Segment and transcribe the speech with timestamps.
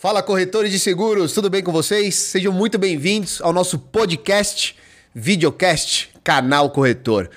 [0.00, 2.14] Fala corretores de seguros, tudo bem com vocês?
[2.14, 4.74] Sejam muito bem-vindos ao nosso podcast,
[5.14, 7.28] videocast, canal corretor.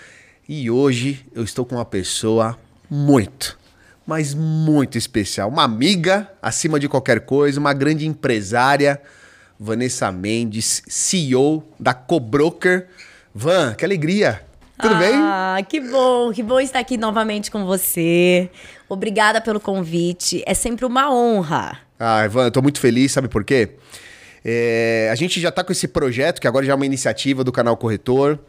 [0.48, 2.58] E hoje eu estou com uma pessoa
[2.90, 3.60] muito,
[4.08, 9.02] mas muito especial, uma amiga acima de qualquer coisa, uma grande empresária,
[9.60, 12.88] Vanessa Mendes, CEO da Cobroker.
[13.36, 14.42] Van, que alegria!
[14.82, 15.14] Tudo ah, bem?
[15.14, 18.50] Ah, que bom, que bom estar aqui novamente com você.
[18.88, 20.42] Obrigada pelo convite.
[20.46, 21.83] É sempre uma honra.
[22.00, 23.72] Ah, Ivan, eu tô muito feliz, sabe por quê?
[24.44, 27.52] É, a gente já tá com esse projeto, que agora já é uma iniciativa do
[27.52, 28.40] canal Corretor,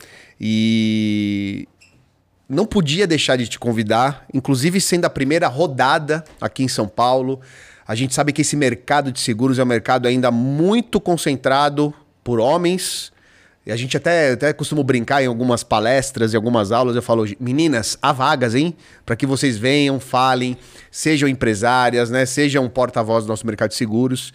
[0.40, 1.68] e
[2.48, 7.40] não podia deixar de te convidar, inclusive sendo a primeira rodada aqui em São Paulo.
[7.86, 12.40] A gente sabe que esse mercado de seguros é um mercado ainda muito concentrado por
[12.40, 13.12] homens.
[13.66, 16.94] A gente até, até costuma brincar em algumas palestras e algumas aulas.
[16.94, 18.76] Eu falo, meninas, há vagas, hein?
[19.06, 20.56] Para que vocês venham, falem,
[20.90, 22.26] sejam empresárias, né?
[22.26, 24.34] Sejam porta-voz do nosso mercado de seguros.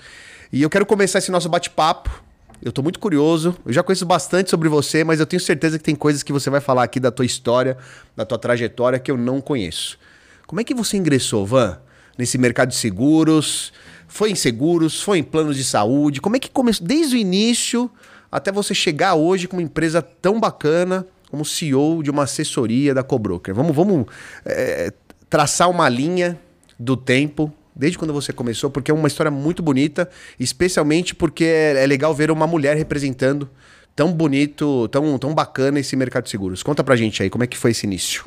[0.52, 2.24] E eu quero começar esse nosso bate-papo.
[2.60, 3.56] Eu tô muito curioso.
[3.66, 6.50] Eu já conheço bastante sobre você, mas eu tenho certeza que tem coisas que você
[6.50, 7.78] vai falar aqui da tua história,
[8.16, 10.00] da tua trajetória que eu não conheço.
[10.48, 11.80] Como é que você ingressou, Van,
[12.18, 13.72] nesse mercado de seguros?
[14.08, 15.00] Foi em seguros?
[15.00, 16.20] Foi em planos de saúde?
[16.20, 16.88] Como é que começou?
[16.88, 17.92] Desde o início
[18.32, 23.04] até você chegar hoje com uma empresa tão bacana como CEO de uma assessoria da
[23.04, 23.54] Cobroker.
[23.54, 24.06] Vamos, vamos
[24.46, 24.92] é,
[25.30, 26.40] traçar uma linha
[26.78, 31.84] do tempo desde quando você começou, porque é uma história muito bonita, especialmente porque é,
[31.84, 33.50] é legal ver uma mulher representando
[33.96, 36.62] tão bonito, tão, tão bacana esse mercado de seguros.
[36.62, 38.26] Conta pra gente aí, como é que foi esse início?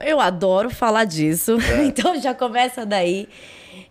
[0.00, 1.84] Eu adoro falar disso, é.
[1.86, 3.28] então já começa daí.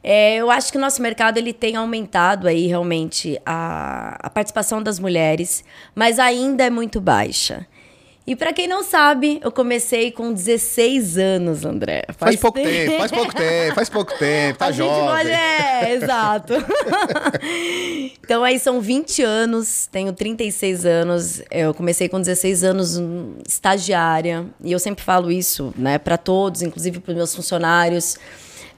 [0.03, 4.81] É, eu acho que o nosso mercado ele tem aumentado aí realmente a, a participação
[4.81, 5.63] das mulheres,
[5.93, 7.67] mas ainda é muito baixa.
[8.25, 12.03] E para quem não sabe, eu comecei com 16 anos, André.
[12.09, 12.69] Faz, faz pouco tempo.
[12.69, 15.05] tempo, faz pouco tempo, faz pouco tempo, tá a jovem.
[15.05, 15.29] Pode...
[15.29, 16.53] É, exato.
[18.23, 21.41] então aí são 20 anos, tenho 36 anos.
[21.49, 23.01] Eu comecei com 16 anos
[23.47, 28.17] estagiária, e eu sempre falo isso, né, para todos, inclusive para os meus funcionários.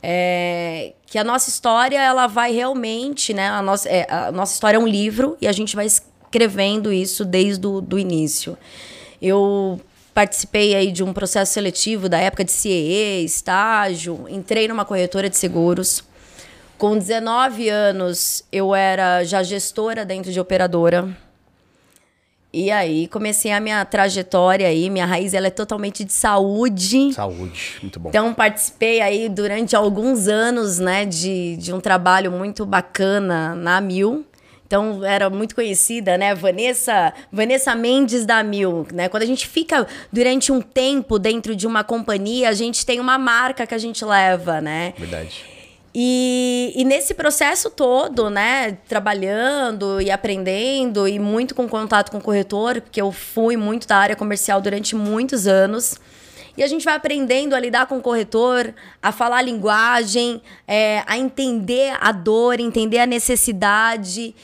[0.05, 3.47] É, que a nossa história ela vai realmente, né?
[3.47, 7.23] A nossa, é, a nossa história é um livro e a gente vai escrevendo isso
[7.23, 8.57] desde o do início.
[9.21, 9.79] Eu
[10.13, 15.37] participei aí de um processo seletivo da época de CIE, estágio, entrei numa corretora de
[15.37, 16.03] seguros.
[16.77, 21.15] Com 19 anos, eu era já gestora dentro de operadora.
[22.53, 27.11] E aí comecei a minha trajetória aí, minha raiz ela é totalmente de saúde.
[27.11, 28.09] Saúde, muito bom.
[28.09, 34.23] Então participei aí durante alguns anos, né, de, de um trabalho muito bacana na Mil.
[34.67, 39.09] Então era muito conhecida, né, Vanessa, Vanessa Mendes da Mil, né?
[39.09, 43.17] Quando a gente fica durante um tempo dentro de uma companhia, a gente tem uma
[43.17, 44.93] marca que a gente leva, né?
[44.97, 45.52] Verdade.
[45.95, 52.21] E, e, nesse processo todo, né, trabalhando e aprendendo e muito com contato com o
[52.21, 55.99] corretor, porque eu fui muito da área comercial durante muitos anos.
[56.57, 61.03] E a gente vai aprendendo a lidar com o corretor, a falar a linguagem, é,
[61.05, 64.35] a entender a dor, entender a necessidade.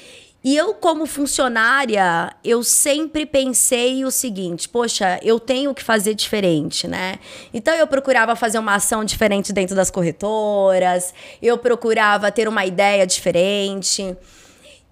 [0.41, 6.87] E eu, como funcionária, eu sempre pensei o seguinte: poxa, eu tenho que fazer diferente,
[6.87, 7.19] né?
[7.53, 13.05] Então eu procurava fazer uma ação diferente dentro das corretoras, eu procurava ter uma ideia
[13.05, 14.15] diferente.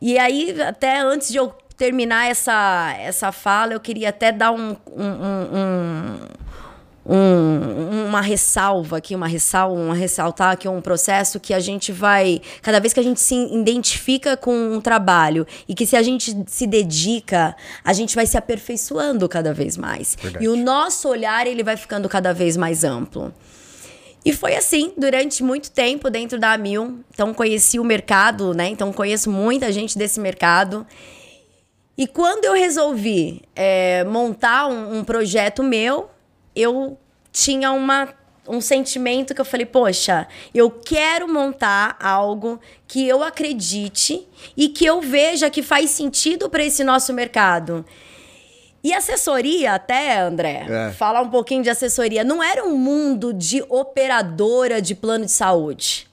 [0.02, 4.76] E aí, até antes de eu terminar essa, essa fala, eu queria até dar um,
[4.88, 6.20] um, um, um,
[7.10, 12.80] uma ressalva aqui, uma ressalva, uma ressaltar aqui um processo que a gente vai, cada
[12.80, 16.68] vez que a gente se identifica com um trabalho e que se a gente se
[16.68, 20.18] dedica, a gente vai se aperfeiçoando cada vez mais.
[20.22, 20.44] Verdade.
[20.44, 23.34] E o nosso olhar ele vai ficando cada vez mais amplo.
[24.26, 27.00] E foi assim durante muito tempo dentro da Amil.
[27.14, 28.68] Então conheci o mercado, né?
[28.68, 30.86] Então conheço muita gente desse mercado.
[31.98, 36.10] E quando eu resolvi é, montar um, um projeto meu,
[36.60, 36.98] eu
[37.32, 38.14] tinha uma
[38.50, 44.26] um sentimento que eu falei, poxa, eu quero montar algo que eu acredite
[44.56, 47.86] e que eu veja que faz sentido para esse nosso mercado.
[48.84, 50.92] E assessoria, até, André, é.
[50.92, 56.07] falar um pouquinho de assessoria, não era um mundo de operadora de plano de saúde.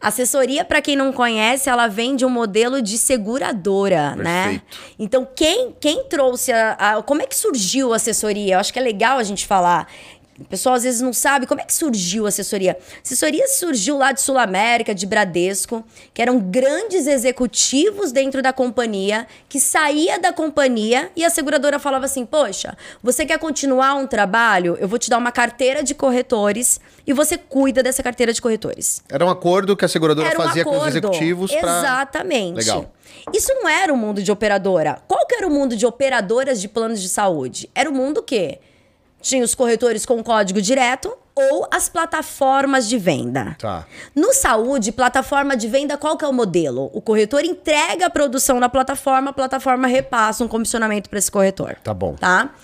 [0.00, 4.42] Assessoria, para quem não conhece, ela vem de um modelo de seguradora, né?
[4.44, 4.78] Perfeito.
[4.78, 4.94] né?
[4.98, 8.54] Então, quem, quem trouxe a, a, Como é que surgiu a assessoria?
[8.54, 9.88] Eu acho que é legal a gente falar.
[10.38, 12.72] O pessoal às vezes não sabe como é que surgiu a assessoria.
[12.72, 18.52] A assessoria surgiu lá de Sul América, de Bradesco, que eram grandes executivos dentro da
[18.52, 24.06] companhia, que saía da companhia e a seguradora falava assim: Poxa, você quer continuar um
[24.06, 24.76] trabalho?
[24.78, 29.02] Eu vou te dar uma carteira de corretores e você cuida dessa carteira de corretores.
[29.08, 30.90] Era um acordo que a seguradora um fazia com os acordo.
[30.90, 31.78] executivos para.
[31.78, 32.56] Exatamente.
[32.56, 32.92] Legal.
[33.32, 35.00] Isso não era o mundo de operadora.
[35.08, 37.70] Qual que era o mundo de operadoras de planos de saúde?
[37.74, 38.58] Era o mundo que
[39.20, 43.56] tinha os corretores com código direto ou as plataformas de venda.
[43.58, 43.86] Tá.
[44.14, 46.90] No saúde, plataforma de venda, qual que é o modelo?
[46.94, 51.76] O corretor entrega a produção na plataforma, a plataforma repassa um comissionamento para esse corretor.
[51.84, 52.14] Tá bom.
[52.14, 52.54] Tá?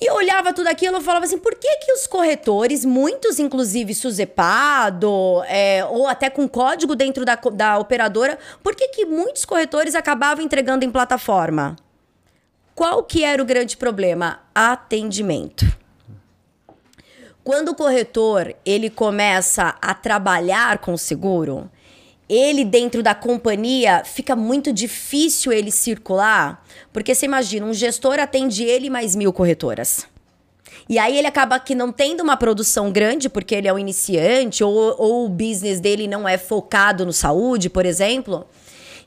[0.00, 3.94] E eu olhava tudo aquilo e falava assim, por que que os corretores, muitos inclusive
[3.94, 9.94] susepado, é, ou até com código dentro da, da operadora, por que que muitos corretores
[9.94, 11.76] acabavam entregando em plataforma?
[12.74, 14.40] Qual que era o grande problema?
[14.54, 15.66] Atendimento.
[17.44, 21.70] Quando o corretor ele começa a trabalhar com o seguro,
[22.28, 28.64] ele dentro da companhia fica muito difícil ele circular, porque você imagina, um gestor atende
[28.64, 30.06] ele mais mil corretoras.
[30.88, 34.64] E aí ele acaba que não tendo uma produção grande, porque ele é um iniciante,
[34.64, 38.46] ou, ou o business dele não é focado no saúde, por exemplo.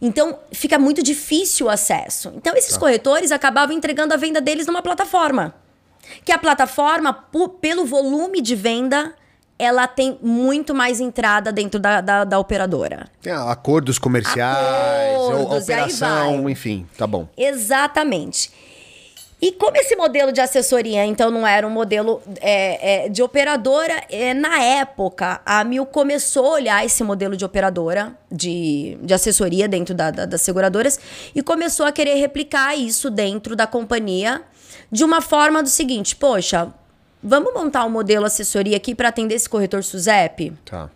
[0.02, 2.32] Então, fica muito difícil o acesso.
[2.36, 5.56] Então, esses corretores acabavam entregando a venda deles numa plataforma.
[6.24, 7.14] Que a plataforma,
[7.62, 9.14] pelo volume de venda,
[9.58, 13.08] ela tem muito mais entrada dentro da, da, da operadora.
[13.22, 17.28] Tem acordos comerciais, Acordos, operação, enfim, tá bom.
[17.38, 18.52] Exatamente.
[19.42, 24.02] E como esse modelo de assessoria, então, não era um modelo é, é, de operadora,
[24.10, 29.68] é, na época, a Mil começou a olhar esse modelo de operadora, de, de assessoria
[29.68, 31.00] dentro da- da- das seguradoras,
[31.36, 34.42] e começou a querer replicar isso dentro da companhia
[34.92, 36.74] de uma forma do seguinte: poxa,
[37.22, 40.54] vamos montar um modelo assessoria aqui para atender esse corretor SUSEP?
[40.64, 40.90] Tá.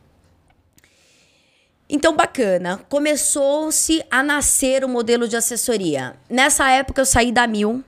[1.89, 2.79] Então, bacana.
[2.87, 6.15] Começou-se a nascer o modelo de assessoria.
[6.29, 7.83] Nessa época, eu saí da Mil.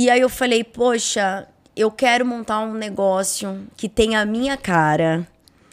[0.00, 5.26] E aí eu falei, poxa, eu quero montar um negócio que tenha a minha cara.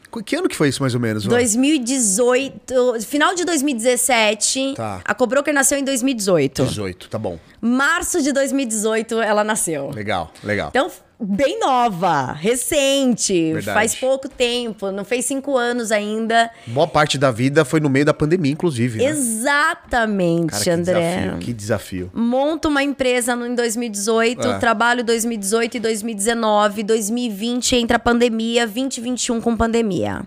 [0.10, 1.24] Qu- Que ano que foi isso, mais ou menos?
[1.25, 1.30] Vó?
[1.30, 4.74] 2018, final de 2017.
[4.75, 5.01] Tá.
[5.06, 6.63] A Cobroker nasceu em 2018.
[6.66, 7.38] 18, tá bom.
[7.62, 9.92] Março de 2018 ela nasceu.
[9.92, 10.69] Legal, legal.
[10.69, 10.89] Então,
[11.20, 13.74] bem nova, recente, Verdade.
[13.78, 16.50] faz pouco tempo, não fez cinco anos ainda.
[16.68, 19.00] Boa parte da vida foi no meio da pandemia, inclusive.
[19.00, 19.06] Né?
[19.06, 21.16] Exatamente, Cara, que André.
[21.22, 22.12] desafio, que desafio.
[22.14, 24.58] Monto uma empresa em 2018, É.
[24.60, 30.24] trabalho 2018 e 2019, 2020 entra a pandemia, 2021 com pandemia.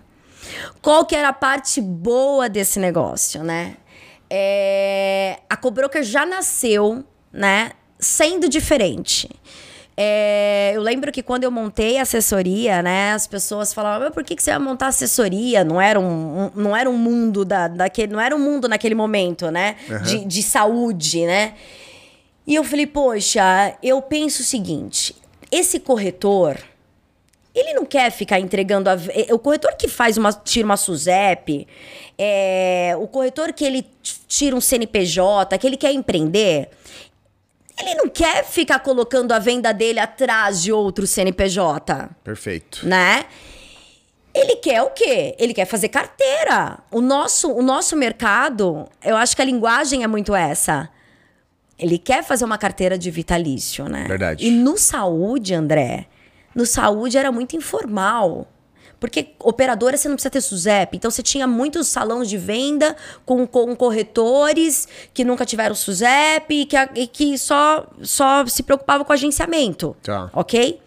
[0.81, 3.75] Qual que era a parte boa desse negócio, né?
[4.29, 7.03] É, a Cobroker já nasceu,
[7.33, 9.27] né, sendo diferente.
[10.01, 14.23] É, eu lembro que quando eu montei a assessoria, né, as pessoas falavam, mas por
[14.23, 15.65] que, que você vai montar assessoria?
[15.65, 18.95] Não era um, um- não era um mundo da, daquele, não era um mundo naquele
[18.95, 21.53] momento, né, de, de saúde, né?
[22.47, 25.13] E eu falei, poxa, eu penso o seguinte:
[25.51, 26.57] esse corretor,
[27.53, 28.95] ele não quer ficar entregando a.
[29.33, 30.31] O corretor que faz uma.
[30.31, 31.67] tira uma SUSEP,
[32.17, 33.85] é, o corretor que ele
[34.29, 36.69] tira um CNPJ, que ele quer empreender.
[37.79, 42.85] Ele não quer ficar colocando a venda dele atrás de outro CNPJ Perfeito.
[42.85, 43.25] né?
[44.33, 45.35] Ele quer o quê?
[45.39, 46.79] Ele quer fazer carteira.
[46.91, 50.89] O nosso, o nosso mercado, eu acho que a linguagem é muito essa.
[51.77, 54.05] Ele quer fazer uma carteira de vitalício, né?
[54.07, 54.45] Verdade.
[54.45, 56.07] E no saúde, André,
[56.53, 58.47] no saúde era muito informal.
[58.99, 60.97] Porque operadora você não precisa ter SUSEP.
[60.97, 66.65] Então você tinha muitos salões de venda com, com corretores que nunca tiveram SUSEP e
[66.65, 70.29] que, e que só, só se preocupavam com agenciamento Tá.
[70.33, 70.79] ok?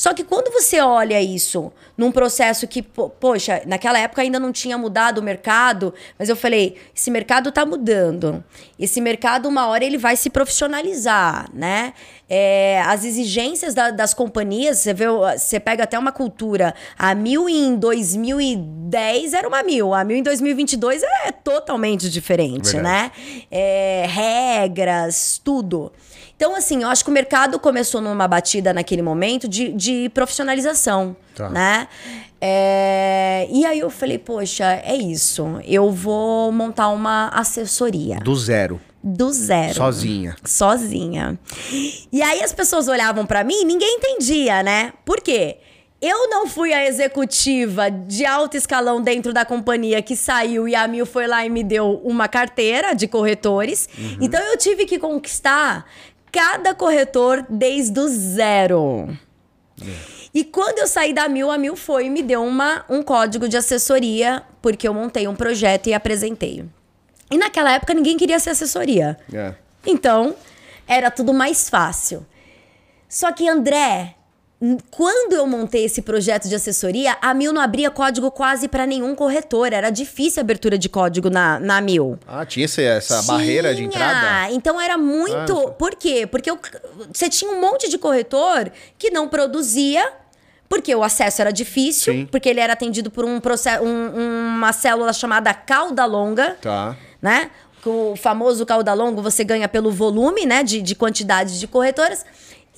[0.00, 4.50] Só que quando você olha isso num processo que, po- poxa, naquela época ainda não
[4.50, 8.42] tinha mudado o mercado, mas eu falei, esse mercado tá mudando.
[8.78, 11.92] Esse mercado, uma hora, ele vai se profissionalizar, né?
[12.30, 15.04] É, as exigências da- das companhias, você vê,
[15.36, 16.74] você pega até uma cultura.
[16.98, 22.82] A mil em 2010 era uma mil, a mil em 2022 é totalmente diferente, Verdade.
[22.82, 23.12] né?
[23.50, 25.92] É, regras, tudo.
[26.40, 31.14] Então, assim, eu acho que o mercado começou numa batida naquele momento de, de profissionalização,
[31.36, 31.50] Tá.
[31.50, 31.86] né?
[32.40, 35.60] É, e aí eu falei, poxa, é isso.
[35.66, 38.80] Eu vou montar uma assessoria Do zero.
[39.04, 39.74] do zero.
[39.74, 40.34] Sozinha.
[40.42, 41.38] Sozinha.
[42.10, 44.94] E aí as pessoas olhavam pra mim e ninguém entendia, né?
[45.04, 45.58] Por quê?
[46.02, 50.88] Eu não fui a executiva de alto escalão dentro da companhia que saiu e a
[50.88, 53.86] Mil foi lá e me deu uma carteira de corretores.
[54.18, 55.84] Então eu tive que conquistar
[56.30, 59.08] cada corretor desde o zero.
[60.32, 63.48] E quando eu saí da Mil, a Mil foi e me deu uma, um código
[63.48, 66.64] de assessoria, porque eu montei um projeto e apresentei.
[67.30, 69.18] E naquela época ninguém queria ser assessoria.
[69.32, 69.54] É.
[69.86, 70.34] Então,
[70.86, 72.26] era tudo mais fácil.
[73.08, 74.14] Só que, André,
[74.90, 79.14] quando eu montei esse projeto de assessoria, a Mil não abria código quase para nenhum
[79.14, 79.72] corretor.
[79.72, 82.18] Era difícil a abertura de código na, na Mil.
[82.26, 83.88] Ah, tinha esse- essa barreira de Tinha.
[83.88, 84.52] entrada?
[84.52, 85.58] Então era muito.
[85.68, 86.26] Ah, Por quê?
[86.26, 86.58] Porque eu-
[87.12, 90.12] você tinha um monte de corretor que não produzia.
[90.68, 92.28] Porque o acesso era difícil, Sim.
[92.30, 96.96] porque ele era atendido por um processo, um- uma célula chamada cauda longa Tá.
[97.20, 97.50] né?
[97.84, 100.62] O famoso cauda longo você ganha pelo volume, né?
[100.62, 102.24] De, de quantidade de corretoras.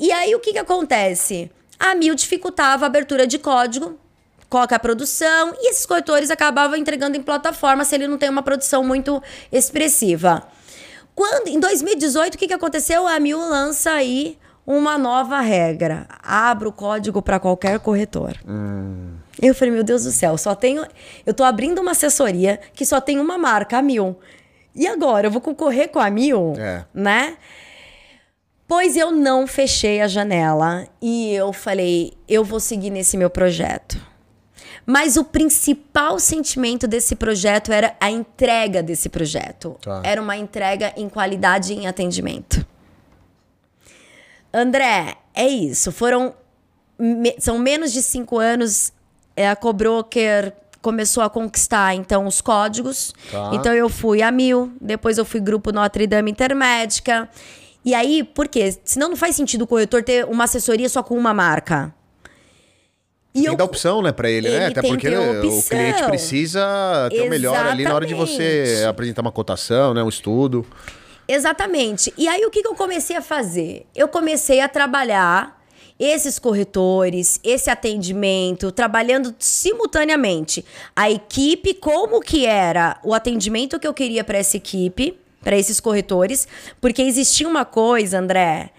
[0.00, 1.50] E aí o que que acontece?
[1.78, 3.98] A Mil dificultava a abertura de código,
[4.48, 8.42] coloca a produção, e esses corretores acabavam entregando em plataforma se ele não tem uma
[8.42, 10.46] produção muito expressiva.
[11.14, 13.06] Quando, em 2018, o que, que aconteceu?
[13.06, 16.06] A Mil lança aí uma nova regra.
[16.22, 18.36] Abra o código para qualquer corretor.
[19.40, 20.86] Eu falei, meu Deus do céu, só tenho.
[21.26, 24.18] Eu tô abrindo uma assessoria que só tem uma marca, a Mil.
[24.74, 25.26] E agora?
[25.26, 26.54] Eu vou concorrer com a Mil?
[26.56, 26.84] É.
[26.94, 27.36] Né?
[28.74, 34.00] Pois eu não fechei a janela e eu falei, eu vou seguir nesse meu projeto.
[34.86, 39.76] Mas o principal sentimento desse projeto era a entrega desse projeto.
[39.82, 40.00] Tá.
[40.02, 42.66] Era uma entrega em qualidade e em atendimento.
[44.54, 45.92] André, é isso.
[45.92, 46.34] Foram.
[46.98, 48.90] me- são menos de cinco anos.
[49.36, 50.50] É, a Cobroker
[50.80, 53.12] começou a conquistar, então, os códigos.
[53.30, 53.50] Tá.
[53.52, 57.28] Então, eu fui a Mil, depois eu fui Grupo Notre Dame Intermédica.
[57.84, 58.74] E aí, por quê?
[58.84, 61.92] Senão não faz sentido o corretor ter uma assessoria só com uma marca.
[63.34, 64.56] E Tem eu, dar opção, né, pra ele, né?
[64.56, 68.84] Ele Até tem porque o cliente precisa ter o melhor ali na hora de você
[68.86, 70.02] apresentar uma cotação, né?
[70.02, 70.66] Um estudo.
[71.26, 72.12] Exatamente.
[72.18, 73.86] E aí o que, que eu comecei a fazer?
[73.94, 75.62] Eu comecei a trabalhar
[75.98, 83.94] esses corretores, esse atendimento, trabalhando simultaneamente a equipe, como que era o atendimento que eu
[83.94, 86.46] queria para essa equipe, para esses corretores,
[86.80, 88.70] porque existia uma coisa, André,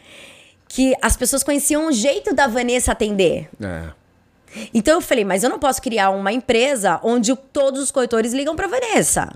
[0.68, 3.50] que as pessoas conheciam o jeito da Vanessa atender.
[3.62, 3.90] É.
[4.74, 8.56] Então eu falei, mas eu não posso criar uma empresa onde todos os corretores ligam
[8.56, 9.30] para Vanessa.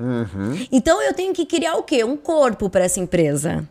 [0.71, 2.03] Então eu tenho que criar o quê?
[2.03, 3.67] Um corpo para essa empresa.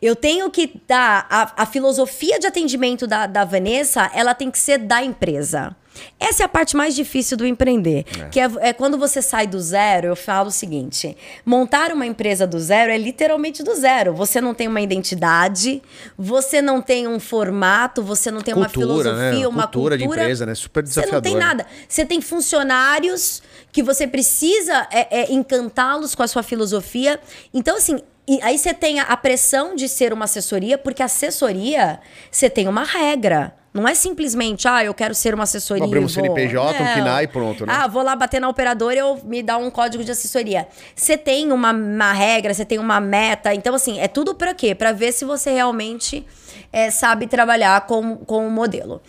[0.00, 4.58] Eu tenho que dar a, a filosofia de atendimento da, da Vanessa, ela tem que
[4.58, 5.76] ser da empresa.
[6.18, 9.60] Essa é a parte mais difícil do empreender, que é, é quando você sai do
[9.60, 10.08] zero.
[10.08, 14.12] Eu falo o seguinte: montar uma empresa do zero é literalmente do zero.
[14.14, 15.82] Você não tem uma identidade,
[16.18, 19.30] você não tem um formato, você não tem uma Cultura, né?
[19.30, 20.54] filosofia, uma Cultura cultura de empresa, né?
[20.54, 21.40] Super Você não tem desafiador.
[21.40, 21.66] nada.
[21.88, 27.20] Você tem funcionários que você precisa é, é, encantá-los com a sua filosofia.
[27.52, 32.48] Então, assim, e aí você tem a pressão de ser uma assessoria, porque assessoria, você
[32.48, 33.54] tem uma regra.
[33.74, 35.82] Não é simplesmente, ah, eu quero ser uma assessoria.
[35.82, 36.08] Abrir um.
[36.08, 36.94] CNPJ, um Não.
[36.94, 37.74] KNAI e pronto, né?
[37.76, 40.68] Ah, vou lá bater na operadora e eu me dá um código de assessoria.
[40.94, 43.52] Você tem uma, uma regra, você tem uma meta.
[43.52, 44.76] Então, assim, é tudo pra quê?
[44.76, 46.24] Pra ver se você realmente
[46.72, 49.02] é, sabe trabalhar com, com o modelo.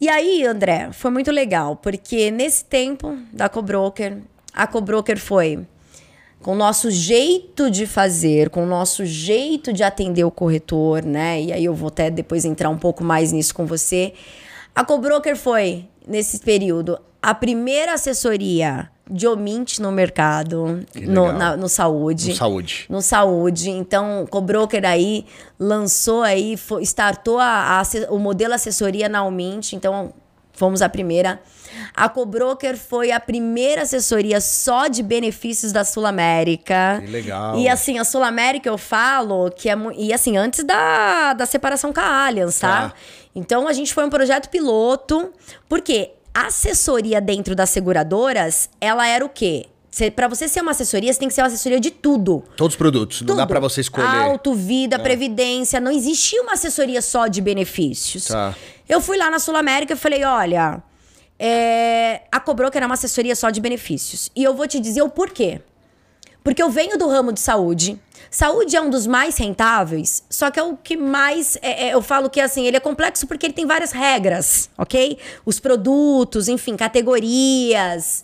[0.00, 4.18] E aí, André, foi muito legal, porque nesse tempo da Cobroker,
[4.54, 5.66] a Cobroker foi
[6.42, 11.42] com o nosso jeito de fazer, com o nosso jeito de atender o corretor, né?
[11.42, 14.12] E aí eu vou até depois entrar um pouco mais nisso com você.
[14.74, 21.68] A Cobroker foi, nesse período, a primeira assessoria de Omint no mercado, no, na- no
[21.68, 22.28] saúde.
[22.28, 22.86] No saúde.
[22.88, 23.70] No saúde.
[23.70, 25.24] Então, o Cobroker aí
[25.58, 29.72] lançou aí, fo- startou a, a o modelo assessoria na Omint.
[29.72, 30.12] Então,
[30.58, 31.40] fomos a primeira.
[31.94, 37.00] A Cobroker foi a primeira assessoria só de benefícios da Sul América.
[37.00, 37.56] Que legal.
[37.58, 39.76] E assim, a Sul América eu falo que é.
[39.96, 42.88] E assim, antes da, da separação com a Allianz, tá?
[42.88, 42.94] Tá.
[43.34, 45.32] Então a gente foi um projeto piloto.
[45.68, 49.66] Porque a assessoria dentro das seguradoras, ela era o quê?
[50.14, 52.44] Pra você ser uma assessoria, você tem que ser uma assessoria de tudo.
[52.56, 53.22] Todos os produtos.
[53.22, 53.48] Não dá Tudo.
[53.48, 54.06] pra você escolher.
[54.06, 54.24] É.
[54.24, 55.80] Auto, vida, previdência.
[55.80, 58.26] Não existia uma assessoria só de benefícios.
[58.26, 58.54] Tá.
[58.88, 60.82] Eu fui lá na Sul América e falei: olha,
[61.38, 64.30] é, a Cobrou que era uma assessoria só de benefícios.
[64.36, 65.60] E eu vou te dizer o porquê.
[66.44, 67.98] Porque eu venho do ramo de saúde.
[68.30, 71.56] Saúde é um dos mais rentáveis, só que é o que mais.
[71.62, 75.18] é- é- eu falo que assim, ele é complexo porque ele tem várias regras, ok?
[75.46, 78.22] Os produtos, enfim, categorias.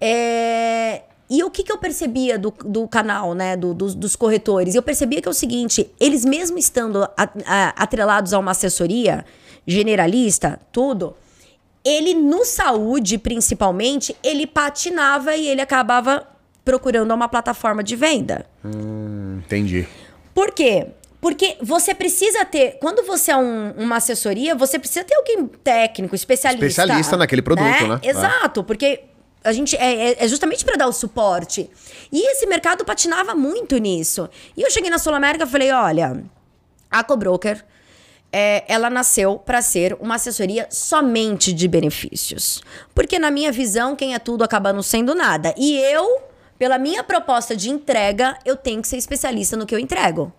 [0.00, 3.54] É, E o que, que eu percebia do, do canal, né?
[3.56, 4.74] do- dos, dos corretores?
[4.74, 9.24] Eu percebia que é o seguinte: eles, mesmo estando a- a- atrelados a uma assessoria
[9.66, 11.14] generalista, tudo,
[11.84, 16.26] ele no saúde, principalmente, ele patinava e ele acabava
[16.64, 18.46] procurando uma plataforma de venda.
[18.64, 19.86] Hum, entendi.
[20.34, 20.86] Por quê?
[21.20, 22.78] Porque você precisa ter.
[22.80, 26.64] Quando você é um- uma assessoria, você precisa ter alguém técnico, especialista.
[26.64, 27.98] Especialista naquele produto, né?
[28.02, 29.00] Exato, porque
[29.44, 31.70] a gente é, é- é justamente para dar o suporte.
[32.12, 34.28] E esse mercado patinava muito nisso.
[34.56, 36.22] E eu cheguei na Sul América e falei: olha,
[36.90, 37.64] a Cobroker.
[38.30, 42.60] é, ela nasceu para ser uma assessoria somente de benefícios.
[42.94, 45.54] Porque, na minha visão, quem é tudo acaba não sendo nada.
[45.56, 46.20] E eu,
[46.58, 50.30] pela minha proposta de entrega, eu tenho que ser especialista no que eu entrego.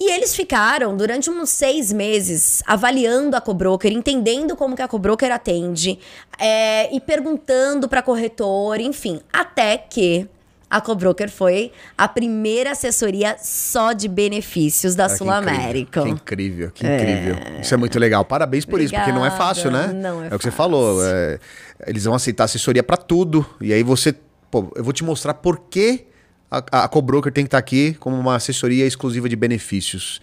[0.00, 5.32] E eles ficaram durante uns seis meses avaliando a Cobroker, entendendo como que a Cobroker
[5.32, 5.98] atende
[6.38, 10.28] é, e perguntando para corretor, enfim, até que
[10.70, 16.00] a Cobroker foi a primeira assessoria só de benefícios da que Sul América.
[16.06, 17.60] incrível, Que incrível, que incrível.
[17.60, 18.24] Isso é muito legal.
[18.24, 19.88] Parabéns por isso, porque não é fácil, né?
[19.88, 20.52] Não é o que você fácil.
[20.52, 21.04] falou.
[21.04, 21.38] é,
[21.86, 23.44] eles vão aceitar assessoria pra tudo.
[23.60, 24.14] E aí você.
[24.50, 26.06] Pô, eu vou te mostrar por que
[26.50, 30.20] a, a Cobroker tem que estar aqui como uma assessoria exclusiva de benefícios.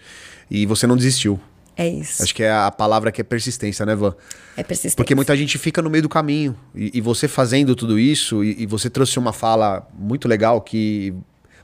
[0.50, 1.40] E você não desistiu.
[1.76, 2.22] É isso.
[2.22, 4.14] Acho que é a palavra que é persistência, né, Van?
[4.56, 4.96] É persistente.
[4.96, 6.56] Porque muita gente fica no meio do caminho.
[6.74, 11.14] E, e você fazendo tudo isso, e, e você trouxe uma fala muito legal que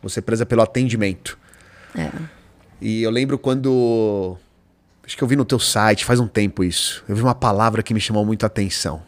[0.02, 1.38] você preza pelo atendimento.
[1.96, 2.10] É.
[2.80, 4.36] E eu lembro quando.
[5.04, 7.02] Acho que eu vi no teu site, faz um tempo isso.
[7.08, 9.02] Eu vi uma palavra que me chamou muito a atenção: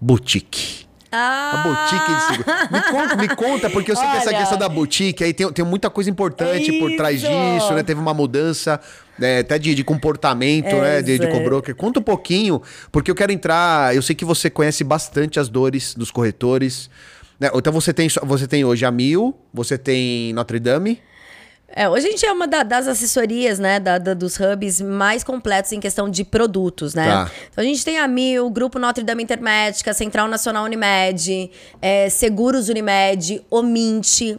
[0.00, 0.87] boutique.
[1.10, 1.52] Ah!
[1.54, 2.72] A boutique de.
[2.72, 4.38] Me conta, me conta, porque eu sei que essa Olha.
[4.38, 7.30] questão da boutique aí tem, tem muita coisa importante por trás Isso.
[7.30, 7.82] disso, né?
[7.82, 8.80] Teve uma mudança
[9.18, 11.02] né, até de, de comportamento, né?
[11.02, 11.74] De, de cobroker.
[11.74, 12.62] Conta um pouquinho,
[12.92, 13.94] porque eu quero entrar.
[13.94, 16.90] Eu sei que você conhece bastante as dores dos corretores.
[17.40, 17.50] Né?
[17.54, 21.00] Então você tem, você tem hoje a Mil, você tem Notre Dame.
[21.70, 25.22] É, hoje a gente é uma da- das assessorias, né, da- da- dos hubs mais
[25.22, 27.06] completos em questão de produtos, né?
[27.06, 27.30] Tá.
[27.52, 31.50] Então a gente tem a Mil, o Grupo Notre Dame Intermédica, Central Nacional Unimed,
[31.82, 34.38] é, Seguros Unimed, Omint.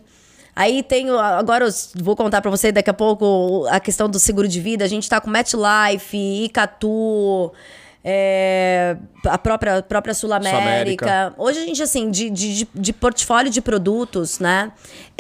[0.55, 1.71] Aí tem, agora eu
[2.03, 4.83] vou contar pra você daqui a pouco a questão do seguro de vida.
[4.83, 7.53] A gente tá com MetLife, Icatu,
[8.03, 10.57] é, a própria, própria Sul Sul-América.
[10.57, 11.33] América.
[11.38, 14.71] Hoje a gente, assim, de, de- de portfólio de produtos, né?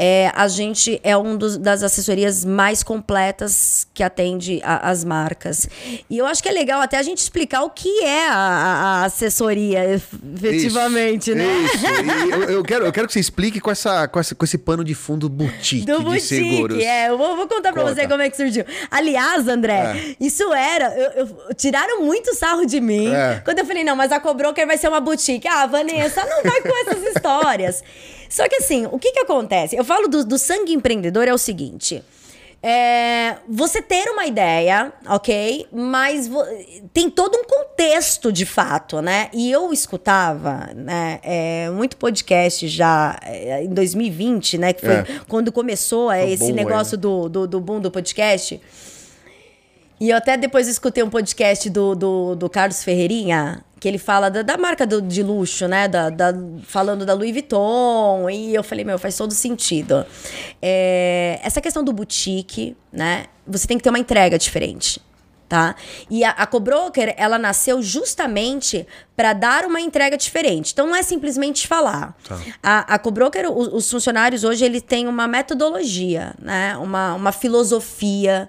[0.01, 5.67] É, a gente é um dos- das assessorias mais completas que atende a- as marcas.
[6.09, 9.03] E eu acho que é legal até a gente explicar o que é a, a-
[9.05, 11.45] assessoria, efetivamente, Isso, né?
[11.63, 11.85] Isso.
[12.33, 14.83] Eu, eu quero, eu quero que você explique com, essa, com, essa, com esse pano
[14.85, 16.81] de fundo boutique Do de boutique, seguros.
[16.83, 17.09] é.
[17.09, 17.95] Eu vou, vou contar pra Conta.
[17.95, 18.63] você como é que surgiu.
[18.89, 20.15] Aliás, André, É.
[20.19, 20.93] isso era...
[20.97, 23.41] eu- eu- tiraram muito sarro de mim É.
[23.43, 25.47] quando eu falei, não, mas a Cobroker vai ser uma boutique.
[25.47, 27.83] Ah, Vanessa, não vai com essas histórias.
[28.29, 29.75] Só que assim, o que que acontece?
[29.75, 32.03] Eu falo do, do sangue empreendedor é o seguinte...
[32.61, 35.65] É, você ter uma ideia, ok?
[35.71, 36.29] Mas
[36.91, 39.29] tem todo um contexto de fato, né?
[39.31, 41.21] E eu escutava, né?
[41.23, 44.73] é, muito podcast já é, em 2020, né?
[44.73, 45.05] Que foi É.
[45.29, 48.59] quando começou é, Foi esse bom, negócio do, do, do boom do podcast.
[49.97, 54.29] E eu até depois escutei um podcast do, do, do Carlos Ferreirinha, que ele fala
[54.29, 55.87] da, da marca do- de luxo, né?
[55.87, 58.29] Da, da- falando da Louis Vuitton.
[58.29, 60.05] E eu falei, meu, faz todo sentido.
[60.61, 63.25] É, essa questão do boutique, né?
[63.47, 65.01] Você tem que ter uma entrega diferente.
[65.47, 65.73] Tá?
[66.11, 70.71] E a, a Cobroker, ela nasceu justamente para dar uma entrega diferente.
[70.73, 72.15] Então não é simplesmente falar.
[72.61, 76.77] A, a Cobroker, os, os funcionários hoje, eles têm uma metodologia, né?
[76.77, 78.47] Uma, uma filosofia.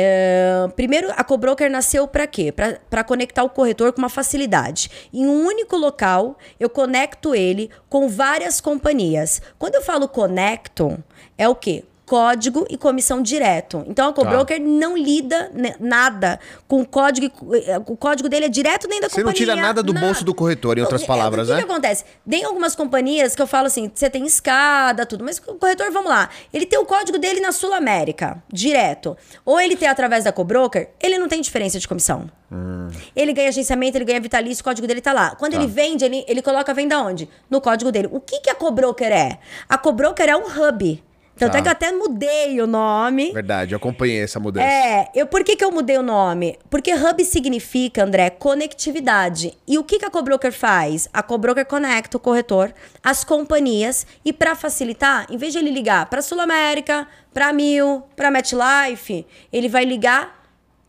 [0.00, 2.52] É, primeiro, a Cobroker nasceu para quê?
[2.52, 5.08] Para conectar o corretor com uma facilidade.
[5.12, 9.42] Em um único local, eu conecto ele com várias companhias.
[9.58, 11.02] Quando eu falo conecto,
[11.36, 11.82] é o quê?
[12.08, 13.84] Código e comissão direto.
[13.86, 17.30] Então a Cobroker não lida né, nada com o código.
[17.54, 19.46] eh, O código dele é direto dentro da Você não companhia.
[19.54, 21.64] tira nada do bolso do corretor, em outras palavras, o que né?
[21.66, 22.04] que acontece?
[22.28, 26.08] Tem algumas companhias que eu falo assim, você tem escada, tudo, mas o corretor, vamos
[26.10, 29.16] lá, ele tem o código dele na Sul América, direto.
[29.44, 32.30] Ou ele tem através da Cobroker, ele não tem diferença de comissão.
[33.14, 35.34] Ele ganha agenciamento, ele ganha vitalício, o código dele tá lá.
[35.36, 35.58] Quando Tá.
[35.58, 37.28] ele vende, ele, ele coloca a venda onde?
[37.50, 38.08] No código dele.
[38.10, 39.38] O que, que a Cobroker é?
[39.68, 41.02] A Cobroker é um hub.
[41.38, 41.58] Tanto Tá.
[41.58, 43.32] é que eu até mudei o nome.
[43.32, 44.66] Verdade, eu acompanhei essa mudança.
[44.66, 46.58] É, eu, por que, que eu mudei o nome?
[46.68, 49.56] Porque hub significa, André, conectividade.
[49.66, 51.08] E o que, que a Cobroker faz?
[51.12, 52.72] A Cobroker conecta o corretor
[53.02, 58.02] às companhias e para facilitar, em vez de ele ligar para Sul América, para Mil,
[58.16, 60.38] para MetLife, ele vai ligar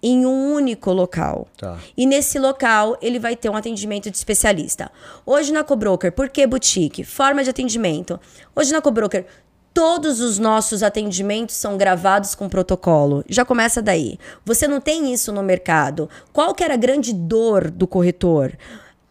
[0.02, 1.48] em um único local.
[1.58, 1.78] Tá.
[1.96, 4.90] E nesse local ele vai ter um atendimento de especialista.
[5.26, 7.04] Hoje na Cobroker, por que boutique?
[7.04, 8.20] Forma de atendimento.
[8.56, 9.26] Hoje na Cobroker,
[9.74, 13.24] todos os nossos atendimentos são gravados com protocolo.
[13.28, 14.18] Já começa daí.
[14.46, 16.10] Você não tem isso no mercado.
[16.34, 18.58] Qual que era a grande dor do corretor?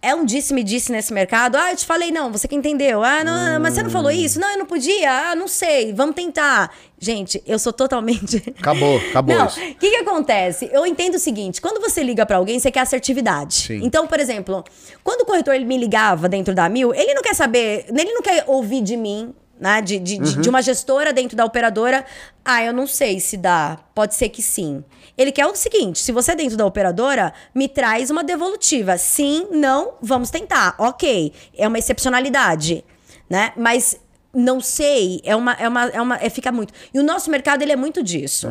[0.01, 1.57] é um disse-me-disse nesse mercado.
[1.57, 3.03] Ah, eu te falei, não, você que entendeu.
[3.03, 4.38] Ah, não, mas você não falou isso?
[4.38, 5.11] Não, eu não podia.
[5.11, 6.73] Ah, não sei, vamos tentar.
[7.01, 8.42] Gente, eu sou totalmente.
[8.59, 10.68] Acabou, acabou Não, o que, que acontece?
[10.73, 13.55] Eu entendo o seguinte: quando você liga pra alguém, você quer assertividade.
[13.55, 13.81] Sim.
[13.83, 14.64] Então, por exemplo,
[15.03, 18.23] quando o corretor ele me ligava dentro da Mil, ele não quer saber, ele não
[18.23, 19.35] quer ouvir de mim.
[19.61, 22.05] Né, de, de, de- de uma gestora dentro da operadora.
[22.44, 23.77] Ah, eu não sei se dá.
[23.92, 24.85] Pode ser que sim.
[25.16, 28.97] Ele quer o seguinte: se você é dentro da operadora, me traz uma devolutiva.
[28.97, 30.77] Sim, não, vamos tentar.
[30.79, 31.33] Ok.
[31.57, 32.85] É uma excepcionalidade.
[33.29, 33.53] Né?
[33.57, 34.01] Mas
[34.33, 35.55] não sei, é uma.
[35.55, 36.73] É uma, é uma é, fica muito.
[36.94, 38.47] E o nosso mercado ele é muito disso.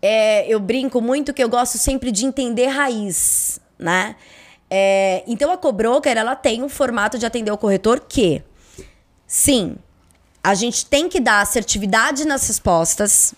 [0.00, 4.16] É, eu brinco muito que eu gosto sempre de entender raiz, né?
[4.70, 8.42] É, então a Cobroker, ela tem um formato de atender o corretor que,
[9.32, 9.76] sim,
[10.44, 13.34] a gente tem que dar assertividade nas respostas,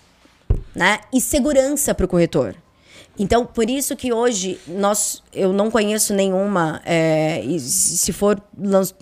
[0.75, 0.99] né?
[1.13, 2.53] E segurança para o corretor.
[3.17, 8.41] Então, por isso que hoje nós, eu não conheço nenhuma, é, se for,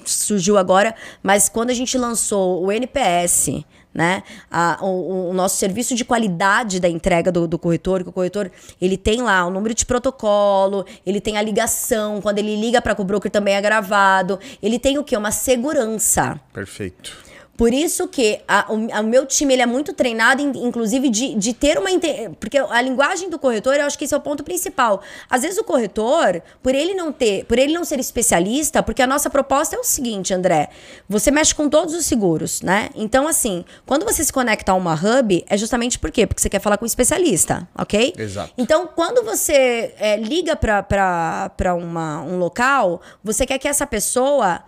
[0.06, 5.94] surgiu agora, mas quando a gente lançou o NPS, né, a- o, o nosso serviço
[5.96, 8.52] de qualidade da entrega do, do corretor, que o corretor
[8.82, 13.00] ele tem lá o número de protocolo, ele tem a ligação, quando ele liga para
[13.00, 15.16] o broker também é gravado, ele tem o quê?
[15.16, 16.40] Uma segurança.
[16.52, 17.16] Perfeito.
[17.64, 21.34] Por isso que a- o, o meu time ele é muito treinado, in- inclusive, de,
[21.36, 21.90] de ter uma.
[22.38, 25.02] Porque a linguagem do corretor, eu acho que esse é o ponto principal.
[25.30, 29.08] Às vezes o corretor, por ele não ter, por ele não ser especialista, porque a
[29.08, 30.72] nossa proposta é o seguinte, André:
[31.08, 32.90] você mexe com todos os seguros, né?
[32.96, 36.28] Então, assim, quando você se conecta a uma hub, é justamente por quê?
[36.28, 38.14] Porque você quer falar com um especialista, ok?
[38.18, 38.52] Exato.
[38.58, 44.62] Então, quando você é, liga para um local, você quer que essa pessoa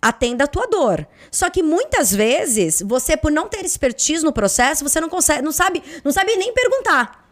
[0.00, 1.06] atenda a tua dor.
[1.30, 5.52] Só que muitas vezes, você, por não ter expertise no processo, você não consegue, não
[5.52, 7.28] sabe, não sabe nem perguntar.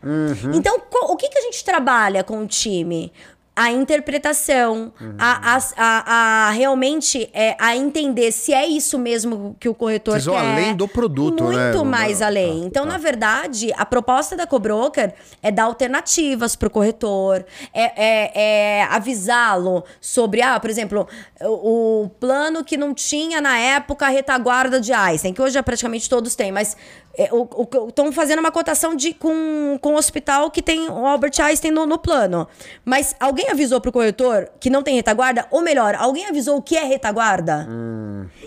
[0.54, 3.12] Então, co- o que, que a gente trabalha com o time?
[3.58, 9.66] A interpretação, a, a, a- a realmente é, a entender se é isso mesmo que
[9.68, 10.40] o corretor Vocês vão quer.
[10.42, 11.90] além do produto, Muito né?
[11.90, 12.64] mais Tá, além.
[12.66, 12.92] Então, tá.
[12.92, 18.32] na verdade, a proposta da Cobroker é dar alternativas para o corretor, é, é-
[18.80, 21.08] é avisá-lo sobre, ah, por exemplo,
[21.40, 25.62] o, o plano que não tinha na época a retaguarda de Einstein, que hoje já
[25.62, 26.76] praticamente todos têm, mas
[27.16, 31.86] estão fazendo uma cotação de, com, com o hospital que tem o Albert Einstein no,
[31.86, 32.46] no plano.
[32.84, 35.46] Mas alguém avisou para o corretor que não tem retaguarda?
[35.50, 37.66] Ou melhor, alguém avisou o que é retaguarda?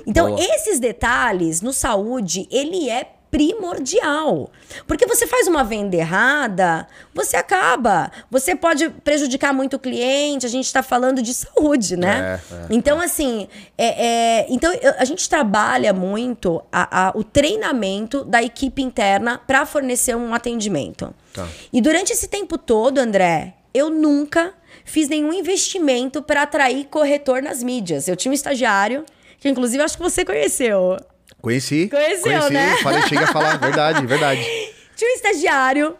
[0.05, 0.39] Então, boa.
[0.39, 4.49] esses detalhes no saúde, ele é primordial.
[4.87, 8.11] Porque você faz uma venda errada, você acaba.
[8.29, 12.39] Você pode prejudicar muito o cliente, a gente está falando de saúde, né?
[12.51, 18.23] É, é, então, assim, é, é- então a gente trabalha muito a- a- o treinamento
[18.23, 21.13] da equipe interna para fornecer um atendimento.
[21.33, 21.47] Tá.
[21.71, 27.61] E durante esse tempo todo, André, eu nunca fiz nenhum investimento para atrair corretor nas
[27.61, 28.07] mídias.
[28.07, 29.05] Eu tinha um estagiário,
[29.39, 30.97] que inclusive acho que você conheceu.
[31.41, 31.87] Conheci.
[31.89, 32.77] Conheceu, conheci, né?
[32.83, 33.57] Falei, chega a falar.
[33.57, 34.41] Verdade, verdade.
[34.95, 35.95] Tinha um estagiário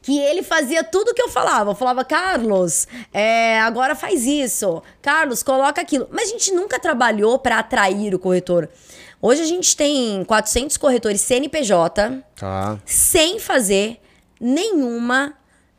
[0.00, 1.70] que ele fazia tudo que eu falava.
[1.70, 4.82] Eu falava, Carlos, é, agora faz isso.
[5.00, 6.08] Carlos, coloca aquilo.
[6.10, 8.68] Mas a gente nunca trabalhou para atrair o corretor.
[9.20, 12.78] Hoje a gente tem 400 corretores CNPJ Tá.
[12.84, 14.00] sem fazer
[14.40, 15.34] nenhuma.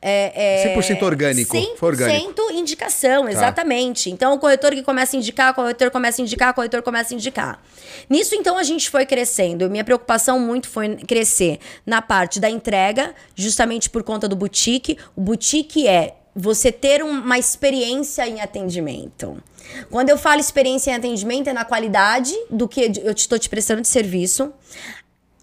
[0.05, 2.33] É, é, 100% orgânico, 100% foi orgânico.
[2.33, 2.53] Tá.
[2.53, 4.09] indicação, exatamente.
[4.09, 7.13] Então, o corretor que começa a indicar, o corretor começa a indicar, o corretor começa
[7.13, 7.61] a indicar.
[8.09, 9.69] Nisso, então, a gente foi crescendo.
[9.69, 14.97] Minha preocupação muito foi crescer na parte da entrega, justamente por conta do boutique.
[15.15, 19.41] O boutique é você ter um- uma experiência em atendimento.
[19.89, 23.81] Quando eu falo experiência em atendimento, é na qualidade do que eu estou te prestando
[23.81, 24.51] de serviço,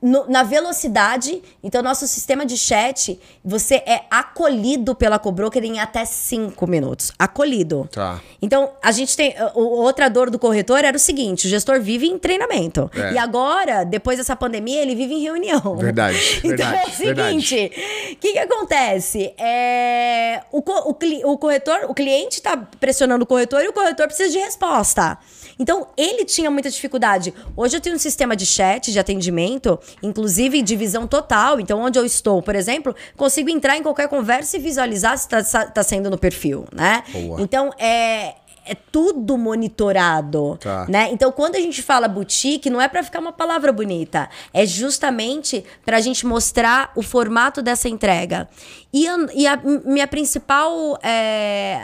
[0.03, 1.43] no- na velocidade.
[1.63, 7.13] Então, nosso sistema de chat, você é acolhido pela Cobroker em até cinco minutos.
[7.19, 7.89] Acolhido.
[7.93, 8.21] Tá.
[8.41, 9.35] Então, a gente tem.
[9.55, 12.91] o- Outra dor do corretor era o seguinte: o gestor vive em treinamento.
[12.95, 13.13] É.
[13.15, 15.77] E agora, depois dessa pandemia, ele vive em reunião.
[15.77, 17.73] Verdade, Então verdade, é o seguinte:
[18.13, 19.33] o que, que acontece?
[19.39, 24.31] É, o, o o corretor, o cliente está pressionando o corretor e o corretor precisa
[24.31, 25.19] de resposta.
[25.61, 27.35] Então, ele tinha muita dificuldade.
[27.55, 31.61] Hoje eu tenho um sistema de chat, de atendimento, inclusive divisão total.
[31.61, 35.83] Então, onde eu estou, por exemplo, consigo entrar em qualquer conversa e visualizar se está
[35.83, 37.05] saindo no perfil, né?
[37.12, 37.42] Boa.
[37.42, 40.87] Então, é, é tudo monitorado, Tá.
[40.88, 41.11] né?
[41.12, 45.64] Então, quando a gente fala boutique, não é para ficar uma palavra bonita, é justamente
[45.85, 48.49] para a gente mostrar o formato dessa entrega.
[48.92, 51.83] E, a, e a minha principal é,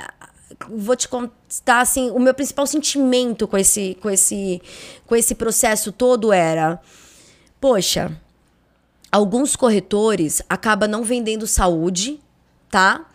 [0.69, 4.61] vou te contar assim, o meu principal sentimento com esse, com esse,
[5.07, 6.81] com esse processo todo era,
[7.61, 8.11] poxa,
[9.11, 12.21] alguns corretores acabam não vendendo saúde,
[12.71, 13.07] tá?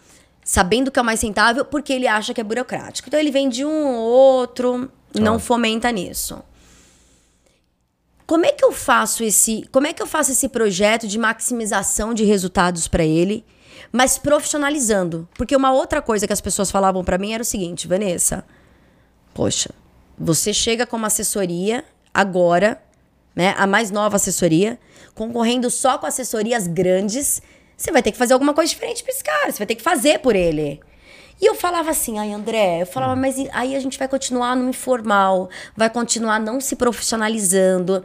[0.43, 3.07] sabendo que é o mais rentável, porque ele acha que é burocrático.
[3.07, 6.43] Então ele vende um ou outro, não fomenta nisso.
[8.25, 12.13] Como é que eu faço esse, como é que eu faço esse projeto de maximização
[12.13, 13.45] de resultados para ele,
[13.91, 15.27] mas profissionalizando?
[15.35, 18.45] Porque uma outra coisa que as pessoas falavam para mim era o seguinte, Vanessa,
[19.33, 19.69] poxa,
[20.17, 22.81] você chega com uma assessoria agora,
[23.35, 24.77] né, a mais nova assessoria,
[25.15, 27.41] concorrendo só com assessorias grandes,
[27.77, 29.81] você vai ter que fazer alguma coisa diferente para esse cara, você vai ter que
[29.81, 30.79] fazer por ele.
[31.41, 34.69] E eu falava assim, ai André, eu falava, mas aí a gente vai continuar no
[34.69, 37.95] informal, vai continuar não se profissionalizando.
[37.95, 38.03] Eu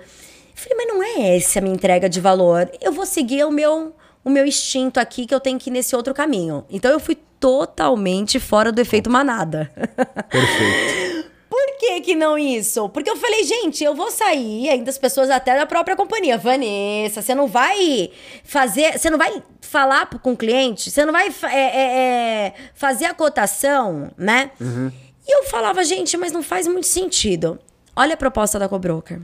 [0.54, 2.70] falei, mas não é essa a minha entrega de valor.
[2.80, 3.94] Eu vou seguir o meu,
[4.26, 6.64] o meu instinto aqui, que eu tenho que ir nesse outro caminho.
[6.68, 9.70] Então eu fui totalmente fora do efeito manada.
[10.28, 11.30] Perfeito.
[11.48, 12.88] Por que que não isso?
[12.88, 16.36] Porque eu falei, gente, eu vou sair, ainda as pessoas até da própria companhia.
[16.36, 18.10] Vanessa, você não vai
[18.42, 21.98] fazer, você não vai falar com o cliente, você não vai é, é,
[22.46, 24.50] é, fazer a cotação, né?
[24.60, 24.90] Uhum.
[25.24, 27.60] E eu falava, gente, mas não faz muito sentido.
[27.94, 29.20] Olha a proposta da Cobroker.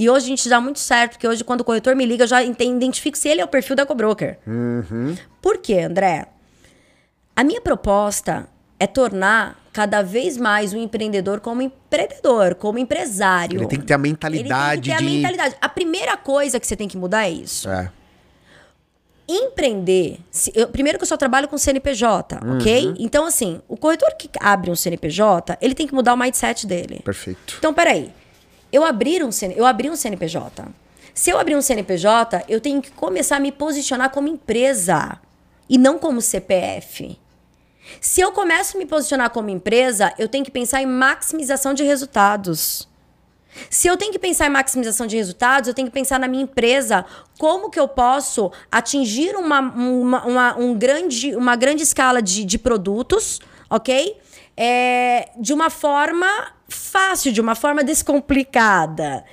[0.00, 2.28] E hoje a gente dá muito certo, porque hoje quando o corretor me liga, eu
[2.28, 4.38] já identifico se ele é o perfil da Cobroker.
[4.46, 5.14] Uhum.
[5.42, 6.26] Por quê, André?
[7.36, 13.58] A minha proposta é tornar cada vez mais o empreendedor como empreendedor, como empresário.
[13.60, 15.04] Ele tem que ter a Ele tem mentalidade que ter a de.
[15.04, 15.56] mentalidade.
[15.60, 17.68] A primeira coisa que você tem que mudar é isso.
[17.68, 17.92] É.
[19.28, 20.18] Empreender.
[20.30, 22.56] se- eu- primeiro que eu só trabalho com CNPJ, Uhum.
[22.56, 22.94] ok?
[22.98, 27.00] Então, assim, o corretor que abre um CNPJ, ele tem que mudar o mindset dele.
[27.04, 27.56] Perfeito.
[27.58, 28.10] Então, peraí.
[28.72, 30.64] Eu abrir um, eu abri um CNPJ.
[31.14, 35.18] Se eu abrir um CNPJ, eu tenho que começar a me posicionar como empresa
[35.68, 37.18] e não como CPF.
[38.00, 41.82] Se eu começo a me posicionar como empresa, eu tenho que pensar em maximização de
[41.82, 42.88] resultados.
[43.68, 46.44] Se eu tenho que pensar em maximização de resultados, eu tenho que pensar na minha
[46.44, 47.04] empresa,
[47.38, 52.58] como que eu posso atingir uma, uma, uma- um grande, uma grande escala de, de
[52.58, 54.16] produtos, ok?
[54.56, 56.26] É, de uma forma
[56.70, 59.24] fácil, de uma forma descomplicada.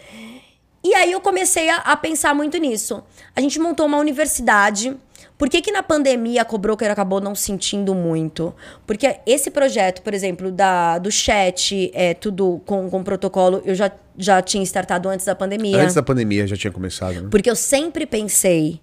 [0.83, 3.03] E aí eu comecei a, a pensar muito nisso.
[3.35, 4.95] A gente montou uma universidade.
[5.37, 8.53] Por que, que na pandemia a Cobroker acabou não sentindo muito?
[8.85, 13.91] Porque esse projeto, por exemplo, da, do chat, é, tudo com, com protocolo, eu já,
[14.17, 15.81] já tinha startado antes da pandemia.
[15.81, 17.27] Antes da pandemia já tinha começado, né?
[17.29, 18.81] Porque eu sempre pensei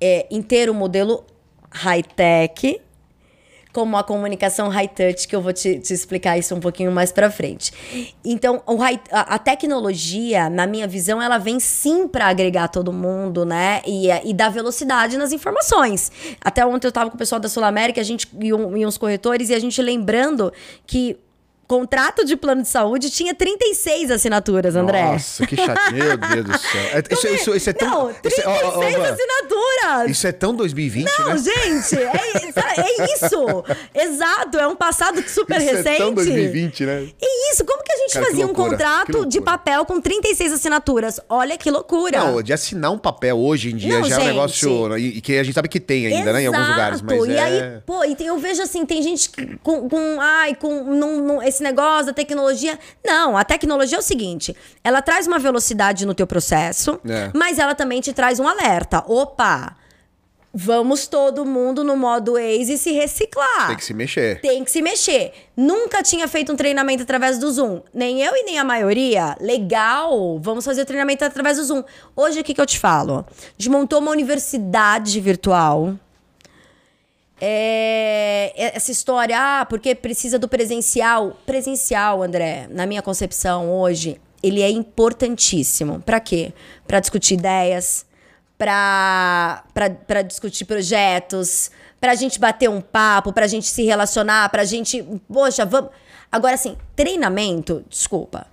[0.00, 1.24] é, em ter um modelo
[1.70, 2.80] high-tech
[3.76, 7.30] como a comunicação high-touch, que eu vou te, te explicar isso um pouquinho mais pra
[7.30, 7.70] frente.
[8.24, 13.44] Então, high- a, a tecnologia, na minha visão, ela vem sim pra agregar todo mundo,
[13.44, 13.82] né?
[13.86, 16.10] E, e dar velocidade nas informações.
[16.40, 18.86] Até ontem eu tava com o pessoal da Sul América, a gente e, um- e
[18.86, 20.50] uns corretores, e a gente lembrando
[20.86, 21.18] que
[21.66, 25.02] contrato de plano de saúde tinha 36 assinaturas, André.
[25.04, 25.92] Nossa, que chato.
[25.92, 26.80] Meu Deus do céu.
[26.92, 27.88] É, isso, isso, isso é tão.
[27.88, 30.10] Não, isso, 36 é- ó, ó, assinaturas!
[30.10, 31.38] isso é tão 2020, Não, né?
[31.38, 32.12] gente, é,
[32.76, 33.64] é isso.
[33.94, 35.88] Exato, é um passado super Isso recente.
[35.88, 37.08] é tão 2020, né?
[37.20, 40.00] É isso, como que a gente Cara, fazia um loucura, que contrato de papel com
[40.00, 41.20] 36 assinaturas?
[41.28, 42.18] Olha que loucura.
[42.18, 44.28] Não, de assinar um papel hoje em dia Não, já é um gente.
[44.32, 44.98] negócio.
[44.98, 46.42] E, e que a gente sabe que tem ainda, né?
[46.42, 47.02] Em alguns lugares.
[47.02, 47.30] Mas Exato.
[47.30, 47.42] E é...
[47.42, 49.30] aí, pô, e tem- eu vejo assim, tem gente
[49.62, 52.78] com, com ai, com num- num- esse negócio da tecnologia.
[53.04, 57.30] Não, a tecnologia é o seguinte, ela traz uma velocidade no teu processo, É.
[57.34, 59.02] mas ela também te traz um alerta.
[59.06, 59.76] Opa,
[60.58, 63.66] vamos todo mundo no modo Waze se reciclar.
[63.68, 64.40] Tem que se mexer.
[64.40, 65.32] Tem que se mexer.
[65.56, 67.82] Nunca tinha feito um treinamento através do Zoom.
[67.92, 69.36] Nem eu e nem a maioria.
[69.40, 71.84] Legal, vamos fazer o treinamento através do Zoom.
[72.14, 73.24] Hoje, o que, que eu te falo?
[73.28, 75.94] A gente montou uma universidade virtual.
[77.40, 81.36] É, essa história, ah, porque precisa do presencial.
[81.44, 86.00] Presencial, André, na minha concepção hoje, ele é importantíssimo.
[86.00, 86.52] Para quê?
[86.86, 88.06] Para discutir ideias,
[88.56, 89.62] para
[90.26, 91.70] discutir projetos,
[92.00, 95.04] pra gente bater um papo, pra gente se relacionar, pra gente.
[95.30, 95.90] Poxa, vamos.
[96.32, 98.46] Agora, assim, treinamento, desculpa.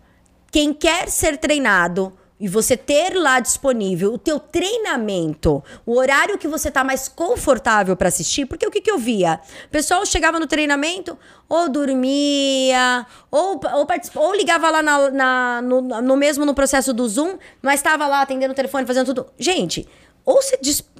[0.52, 2.14] Quem quer ser treinado
[2.44, 7.96] e você ter lá disponível o teu treinamento, o horário que você tá mais confortável
[7.96, 9.40] para assistir, porque o que, que eu via?
[9.66, 15.82] O pessoal chegava no treinamento, ou dormia, ou, ou, ou ligava lá na, na- no,
[15.82, 19.28] no mesmo no processo do Zoom, mas estava lá atendendo o telefone, fazendo tudo.
[19.40, 19.88] Gente,
[20.26, 20.93] ou se dis- de- ou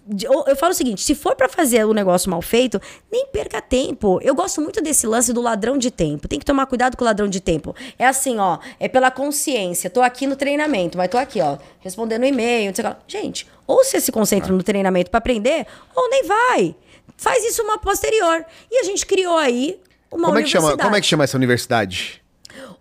[0.48, 4.20] eu falo o seguinte, se for pra fazer o negócio mal feito, nem perca tempo.
[4.22, 6.28] Eu gosto muito desse lance do ladrão de tempo.
[6.28, 7.76] Tem que tomar cuidado com o ladrão de tempo.
[7.98, 9.90] É assim, ó, é pela consciência.
[9.90, 12.98] Tô aqui no treinamento, mas tô aqui, ó, respondendo e-mail, não sei o que.
[13.08, 16.76] Gente, ou você se concentra no treinamento pra aprender, ou nem vai.
[17.16, 18.46] Faz isso uma posterior.
[18.70, 19.80] E a gente criou aí
[20.12, 20.88] uma Como é, que chama, universidade.
[20.88, 22.22] como é que chama essa universidade?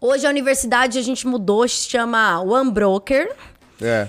[0.01, 3.31] Hoje a universidade a gente mudou, chama One Broker.
[3.81, 4.09] É.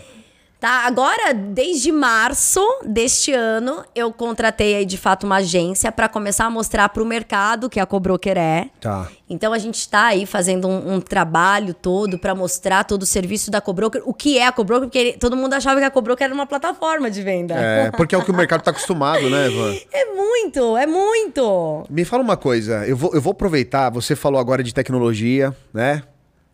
[0.64, 6.46] Tá, agora, desde março deste ano, eu contratei aí de fato uma agência para começar
[6.46, 8.70] a mostrar para o mercado que a Cobroker é.
[8.80, 9.10] Tá.
[9.30, 13.52] Então a gente está aí fazendo um, um trabalho todo para mostrar todo o serviço
[13.52, 16.34] da Cobroker, o que é a Cobroker, porque todo mundo achava que a Cobroker era
[16.34, 17.56] uma plataforma de venda.
[17.56, 19.76] É, porque é o que o mercado está acostumado, né, Ivan?
[19.92, 21.84] É muito, é muito.
[21.90, 26.04] Me fala uma coisa, eu vou, eu vou aproveitar, você falou agora de tecnologia, né?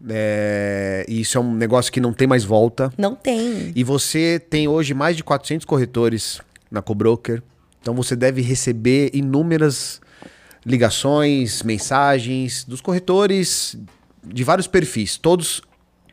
[0.08, 2.92] É, e isso é um negócio que não tem mais volta.
[2.98, 3.72] Não tem.
[3.76, 6.40] E você tem hoje mais de 400 corretores
[6.72, 7.42] na Cobroker.
[7.82, 10.02] Então você deve receber inúmeras
[10.66, 13.78] ligações, mensagens dos corretores
[14.24, 15.62] de vários perfis, todos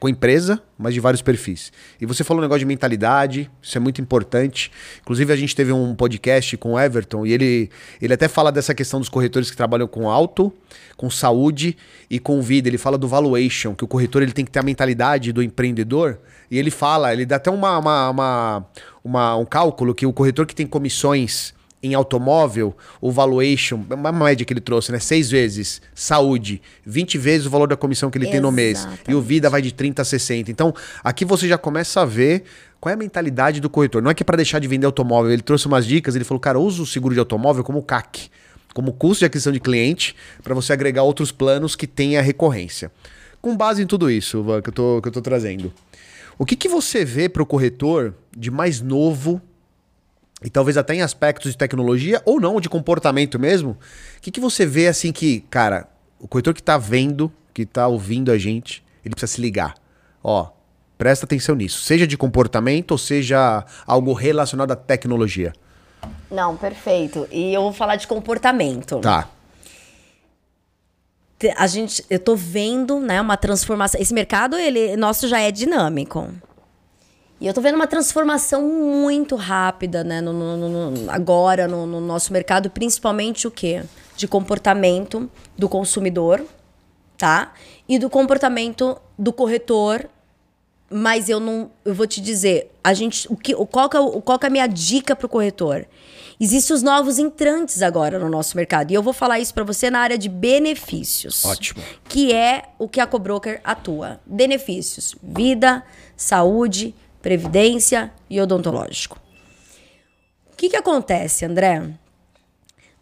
[0.06, 1.72] com empresa, mas de vários perfis.
[2.00, 4.70] E você falou um negócio de mentalidade, isso é muito importante.
[5.00, 8.72] Inclusive, a gente teve um podcast com o Everton e ele, ele até fala dessa
[8.72, 10.52] questão dos corretores que trabalham com auto,
[10.96, 11.76] com saúde
[12.08, 12.68] e com vida.
[12.68, 16.18] Ele fala do valuation, que o corretor ele tem que ter a mentalidade do empreendedor.
[16.48, 18.66] E ele fala, ele dá até uma, uma, uma,
[19.02, 24.44] uma um cálculo que o corretor que tem comissões em automóvel, o valuation, uma média
[24.44, 24.98] que ele trouxe, né?
[24.98, 28.78] Seis vezes saúde, 20 vezes o valor da comissão que ele tem no mês.
[28.78, 29.10] Exatamente.
[29.10, 30.50] E o vida vai de 30 a 60.
[30.50, 32.44] Então, aqui você já começa a ver
[32.80, 34.02] qual é a mentalidade do corretor.
[34.02, 35.32] Não é que é para deixar de vender automóvel.
[35.32, 38.30] Ele trouxe umas dicas, ele falou, cara, usa o seguro de automóvel como CAC,
[38.74, 42.90] como custo de aquisição de cliente, para você agregar outros planos que tenha recorrência.
[43.40, 45.72] Com base em tudo isso, Van, que eu tô, que eu tô trazendo.
[46.38, 49.40] O que, que você vê para o corretor de mais novo
[50.46, 53.72] e talvez até em aspectos de tecnologia ou não, de comportamento mesmo,
[54.16, 55.88] o que, que você vê assim que, cara,
[56.20, 59.74] o corretor que tá vendo, que tá ouvindo a gente, ele precisa se ligar.
[60.22, 60.48] Ó,
[60.96, 61.82] presta atenção nisso.
[61.82, 65.52] Seja de comportamento ou seja algo relacionado à tecnologia.
[66.30, 67.26] Não, perfeito.
[67.32, 69.00] E eu vou falar de comportamento.
[69.00, 69.28] Tá.
[71.56, 74.00] A gente, eu tô vendo, né, uma transformação.
[74.00, 76.32] Esse mercado, ele nosso já é dinâmico.
[77.40, 82.00] E eu tô vendo uma transformação muito rápida, né, no, no- no- agora no, no
[82.00, 83.82] nosso mercado, principalmente o quê?
[84.16, 86.42] De comportamento do consumidor,
[87.18, 87.52] tá?
[87.88, 90.08] E do comportamento do corretor.
[90.88, 94.00] Mas eu não, eu vou te dizer, a gente, o que, o- qual que é,
[94.00, 95.84] o- qual que é a minha dica pro corretor?
[96.38, 98.90] Existem os novos entrantes agora no nosso mercado.
[98.92, 101.44] E eu vou falar isso para você na área de benefícios.
[101.44, 101.82] Ótimo.
[102.08, 104.20] Que é o que a Cobroker atua.
[104.24, 105.82] Benefícios: vida,
[106.16, 106.94] saúde,
[107.26, 109.18] previdência e odontológico.
[110.52, 111.82] O que, que acontece, André?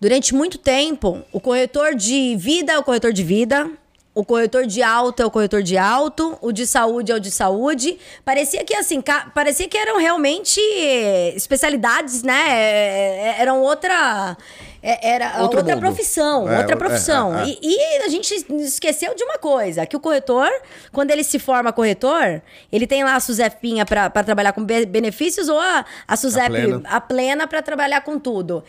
[0.00, 3.70] Durante muito tempo, o corretor de vida é o corretor de vida,
[4.14, 7.30] o corretor de auto é o corretor de auto, o de saúde é o de
[7.30, 7.98] saúde.
[8.24, 9.02] Parecia que assim,
[9.34, 12.44] parecia que eram realmente eh, especialidades, né?
[12.48, 15.80] Eh, Eram outra eh, era Outro outra mundo.
[15.84, 17.38] profissão, É, outra é, profissão.
[17.38, 17.46] é, é.
[17.46, 20.50] E, e a gente esqueceu de uma coisa, que o corretor,
[20.92, 25.48] quando ele se forma corretor, ele tem lá a Suzepinha para trabalhar com be- benefícios
[25.48, 26.82] ou a, a Suzep plena.
[26.84, 28.62] a plena para trabalhar com tudo.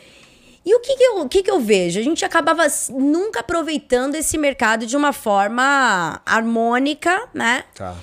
[0.65, 1.99] E o que que, eu, o que que eu vejo?
[1.99, 7.63] A gente acabava nunca aproveitando esse mercado de uma forma harmônica, né?
[7.75, 7.95] Tá.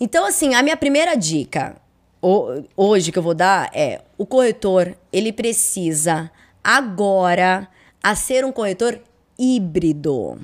[0.00, 1.76] Então, assim, a minha primeira dica
[2.20, 6.30] ho- hoje que eu vou dar é: o corretor, ele precisa
[6.62, 7.68] agora
[8.02, 9.00] a ser um corretor
[9.38, 10.38] híbrido.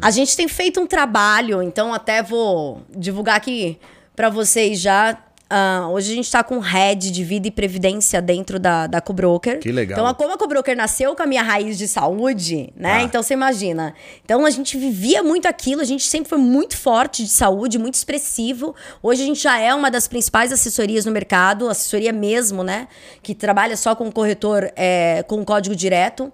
[0.00, 3.78] A gente tem feito um trabalho, então até vou divulgar aqui
[4.14, 5.18] para vocês já.
[5.50, 9.58] Ah, hoje a gente está com head de vida e previdência dentro da, da Cobroker.
[9.60, 9.96] Que legal.
[9.98, 12.96] Então, a- como a Cobroker nasceu com a minha raiz de saúde, né?
[12.98, 13.02] Ah.
[13.02, 13.94] Então você imagina.
[14.22, 17.94] Então a gente vivia muito aquilo, a gente sempre foi muito forte de saúde, muito
[17.94, 18.74] expressivo.
[19.02, 22.86] Hoje a gente já é uma das principais assessorias no mercado, assessoria mesmo, né?
[23.22, 26.30] Que trabalha só com corretor é, com código direto.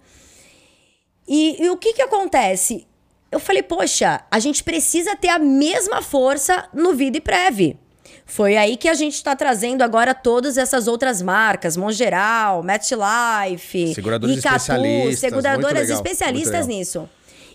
[1.29, 2.85] E, e o que que acontece?
[3.31, 7.77] Eu falei, poxa, a gente precisa ter a mesma força no Vida e Prev.
[8.27, 14.39] Foi aí que a gente está trazendo agora todas essas outras marcas, Mongeral, MetLife, Seguradoras
[14.39, 17.09] Icatu, especialistas, seguradoras legal, especialistas nisso.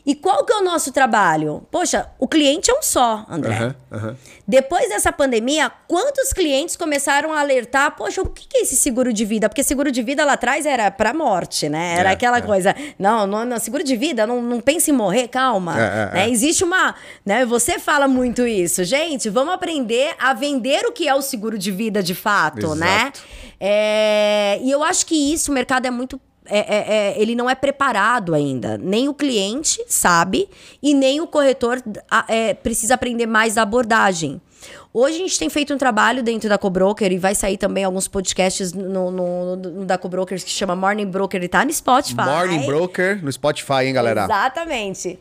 [0.06, 1.64] E qual que é o nosso trabalho?
[1.72, 3.56] Poxa, o cliente é um só, André.
[3.56, 4.18] Aham, aham.
[4.48, 7.96] Depois dessa pandemia, quantos clientes começaram a alertar?
[7.96, 9.48] Poxa, o que é esse seguro de vida?
[9.48, 11.96] Porque seguro de vida lá atrás era pra morte, né?
[11.98, 12.42] Era É, aquela é.
[12.42, 12.76] coisa.
[12.98, 15.80] Não, não, não, seguro de vida, não, não pense em morrer, calma.
[15.80, 16.26] É, é, né?
[16.26, 16.30] é.
[16.30, 16.96] Existe uma.
[17.26, 17.46] Né?
[17.46, 18.84] Você fala muito isso.
[18.84, 23.02] Gente, vamos aprender a vender o que é o seguro de vida de fato, né?
[23.14, 23.22] Exato.
[23.60, 26.20] É, e eu acho que isso, o mercado é muito.
[26.50, 28.78] É- é- é- ele não é preparado ainda.
[28.78, 30.50] Nem o cliente sabe
[30.82, 34.42] e nem o corretor a- é, precisa aprender mais da abordagem.
[34.94, 38.08] Hoje a gente tem feito um trabalho dentro da Cobroker e vai sair também alguns
[38.08, 42.24] podcasts no, no- no- da Cobrokers que chama Morning Broker e tá no Spotify.
[42.26, 44.24] Morning Broker no Spotify, hein, galera?
[44.26, 45.18] Exatamente.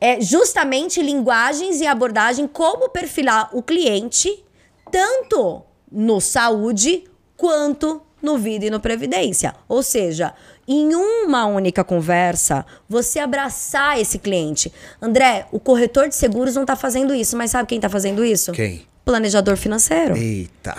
[0.00, 4.42] É justamente linguagens e abordagem, como perfilar o cliente,
[4.90, 7.04] tanto no saúde
[7.36, 9.54] quanto no vida e no previdência.
[9.68, 10.32] Ou seja,
[10.66, 14.72] em uma única conversa, você abraçar esse cliente.
[15.00, 18.52] André, o corretor de seguros não está fazendo isso, mas sabe quem está fazendo isso?
[18.52, 18.86] Quem?
[19.04, 20.16] Planejador financeiro.
[20.16, 20.76] Eita.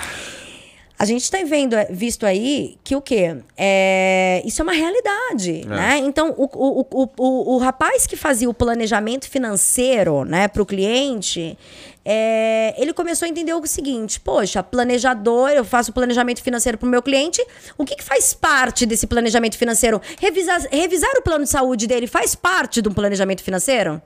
[0.97, 3.35] A gente tem vendo, visto aí que o quê?
[3.57, 5.97] É, isso é uma realidade, né?
[5.97, 10.65] Então, o, o, o, o, o rapaz que fazia o planejamento financeiro né, para o
[10.65, 11.57] cliente,
[12.05, 16.89] é, ele começou a entender o seguinte: poxa, planejador, eu faço planejamento financeiro para o
[16.89, 17.45] meu cliente.
[17.77, 19.99] O que, que, faz parte desse planejamento financeiro?
[20.19, 24.01] Revisar, revisar o plano de saúde dele faz parte de um planejamento financeiro?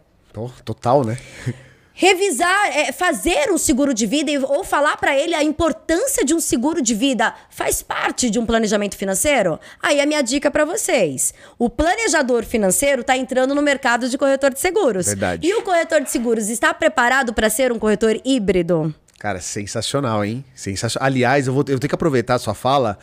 [0.64, 1.18] Total, né?
[2.00, 6.40] revisar, é, fazer um seguro de vida ou falar para ele a importância de um
[6.40, 9.60] seguro de vida faz parte de um planejamento financeiro?
[9.82, 14.54] Aí a minha dica para vocês: o planejador financeiro está entrando no mercado de corretor
[14.54, 15.08] de seguros.
[15.08, 15.48] Verdade.
[15.48, 18.94] E o corretor de seguros está preparado para ser um corretor híbrido?
[19.18, 20.46] Cara, sensacional, hein?
[20.54, 21.08] Sensacional.
[21.08, 23.00] Aliás, eu vou eu tenho que aproveitar a sua fala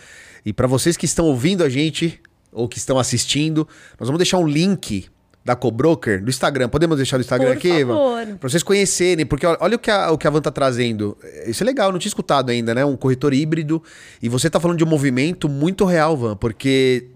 [0.47, 2.21] e para vocês que estão ouvindo a gente
[2.53, 3.67] ou que estão assistindo,
[3.99, 5.09] nós vamos deixar um link
[5.45, 6.69] da Cobroker, do Instagram.
[6.69, 7.69] Podemos deixar o Instagram Por aqui.
[7.69, 8.37] Ivan?
[8.37, 11.17] Pra vocês conhecerem, porque olha o que, a, o que a Van tá trazendo.
[11.47, 12.85] Isso é legal, não tinha escutado ainda, né?
[12.85, 13.83] Um corretor híbrido.
[14.23, 17.09] E você tá falando de um movimento muito real, Van, porque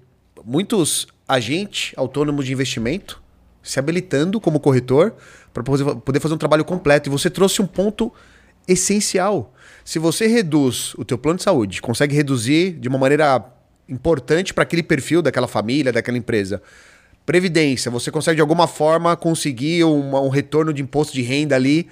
[0.45, 3.21] muitos agentes autônomos de investimento
[3.63, 5.15] se habilitando como corretor
[5.53, 7.09] para poder fazer um trabalho completo.
[7.09, 8.13] E você trouxe um ponto
[8.67, 9.55] essencial.
[9.85, 13.43] Se você reduz o teu plano de saúde, consegue reduzir de uma maneira
[13.89, 16.61] importante para aquele perfil daquela família, daquela empresa,
[17.29, 21.87] Previdência, você consegue de alguma forma conseguir um, um retorno de imposto de renda ali,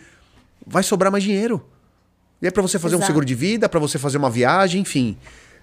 [0.66, 1.62] vai sobrar mais dinheiro.
[2.40, 3.04] E é para você fazer Exato.
[3.04, 5.14] um seguro de vida, para você fazer uma viagem, enfim.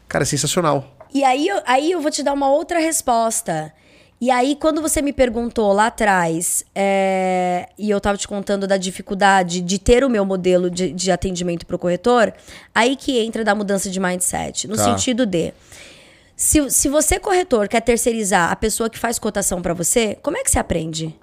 [0.07, 0.95] Cara, é sensacional.
[1.11, 3.73] E aí, aí eu vou te dar uma outra resposta.
[4.21, 8.77] E aí, quando você me perguntou lá atrás, é, e eu tava te contando da
[8.77, 12.31] dificuldade de ter o meu modelo de, de atendimento para o corretor,
[12.75, 14.67] aí que entra da mudança de mindset.
[14.67, 14.83] No tá.
[14.83, 15.51] sentido de
[16.35, 20.43] se, se você, corretor, quer terceirizar a pessoa que faz cotação para você, como é
[20.43, 21.15] que você aprende?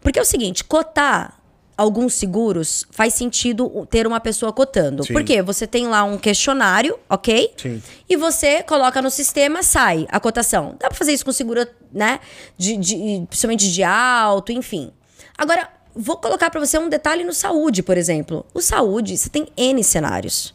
[0.00, 1.38] Porque é o seguinte, cotar
[1.76, 5.04] alguns seguros faz sentido ter uma pessoa cotando.
[5.04, 5.12] Sim.
[5.12, 7.54] Porque você tem lá um questionário, ok?
[7.56, 7.80] Sim.
[8.08, 10.74] E você coloca no sistema, sai a cotação.
[10.80, 12.18] Dá pra fazer isso com seguro, né?
[12.56, 14.90] De, de, principalmente de alto, enfim.
[15.36, 18.44] Agora, vou colocar para você um detalhe no saúde, por exemplo.
[18.52, 20.52] O saúde, você tem N cenários.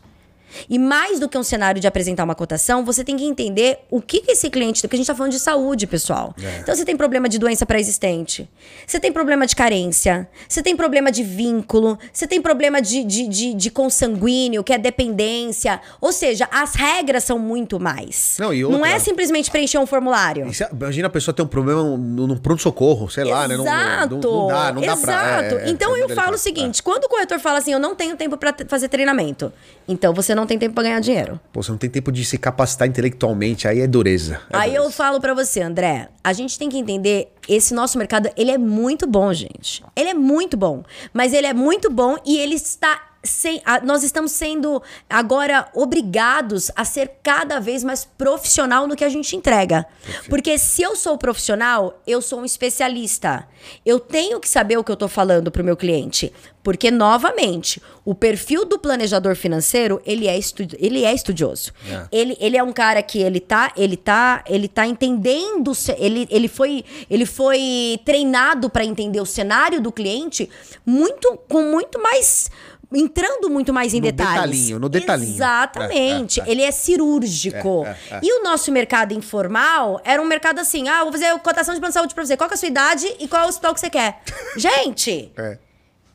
[0.69, 4.01] E mais do que um cenário de apresentar uma cotação, você tem que entender o
[4.01, 4.81] que, que esse cliente.
[4.81, 6.35] Porque a gente está falando de saúde, pessoal.
[6.41, 6.59] É.
[6.59, 8.49] Então você tem problema de doença pré-existente,
[8.85, 13.27] você tem problema de carência, você tem problema de vínculo, você tem problema de, de,
[13.27, 15.81] de, de consanguíneo, que é dependência.
[15.99, 18.37] Ou seja, as regras são muito mais.
[18.39, 20.49] Não, e outra, não é simplesmente preencher um formulário.
[20.71, 23.49] Imagina a pessoa ter um problema no, pronto-socorro, sei lá, Exato.
[23.49, 23.57] né?
[23.57, 25.01] Não, não, não dá, não Exato.
[25.01, 25.43] dá pra.
[25.43, 27.95] É, é então é, eu falo o seguinte: quando o corretor fala assim, eu não
[27.95, 29.51] tenho tempo para fazer treinamento,
[29.87, 31.39] então você não não tem tempo para ganhar dinheiro.
[31.51, 34.41] Pô, você não tem tempo de se capacitar intelectualmente, aí é dureza.
[34.49, 34.85] É aí dureza.
[34.85, 38.57] eu falo para você, André, a gente tem que entender, esse nosso mercado, ele é
[38.57, 39.83] muito bom, gente.
[39.95, 40.83] Ele é muito bom,
[41.13, 46.69] mas ele é muito bom e ele está sem, a, nós estamos sendo agora obrigados
[46.75, 49.85] a ser cada vez mais profissional no que a gente entrega.
[50.03, 50.29] Perfeito.
[50.29, 53.47] Porque se eu sou profissional, eu sou um especialista.
[53.85, 56.33] Eu tenho que saber o que eu estou falando para o meu cliente.
[56.61, 61.73] Porque, novamente, o perfil do planejador financeiro, ele é, estudi ele é estudioso.
[61.89, 62.07] É.
[62.09, 66.47] Ele, ele é um cara que ele tá, ele tá, ele tá entendendo, ele, ele,
[66.47, 70.49] foi, ele foi treinado para entender o cenário do cliente
[70.85, 72.49] muito com muito mais
[72.93, 74.33] entrando muito mais em no detalhes.
[74.33, 75.35] Detalhinho, no detalhinho.
[75.35, 76.39] Exatamente.
[76.39, 76.51] É, é, é.
[76.51, 77.85] Ele é cirúrgico.
[77.85, 81.37] É, é, é, e o nosso mercado informal era um mercado assim: ah, vou fazer
[81.39, 82.37] cotação de plano de saúde pra você.
[82.37, 84.21] Qual é a sua idade e qual é o hospital que você quer?
[84.55, 85.31] Gente!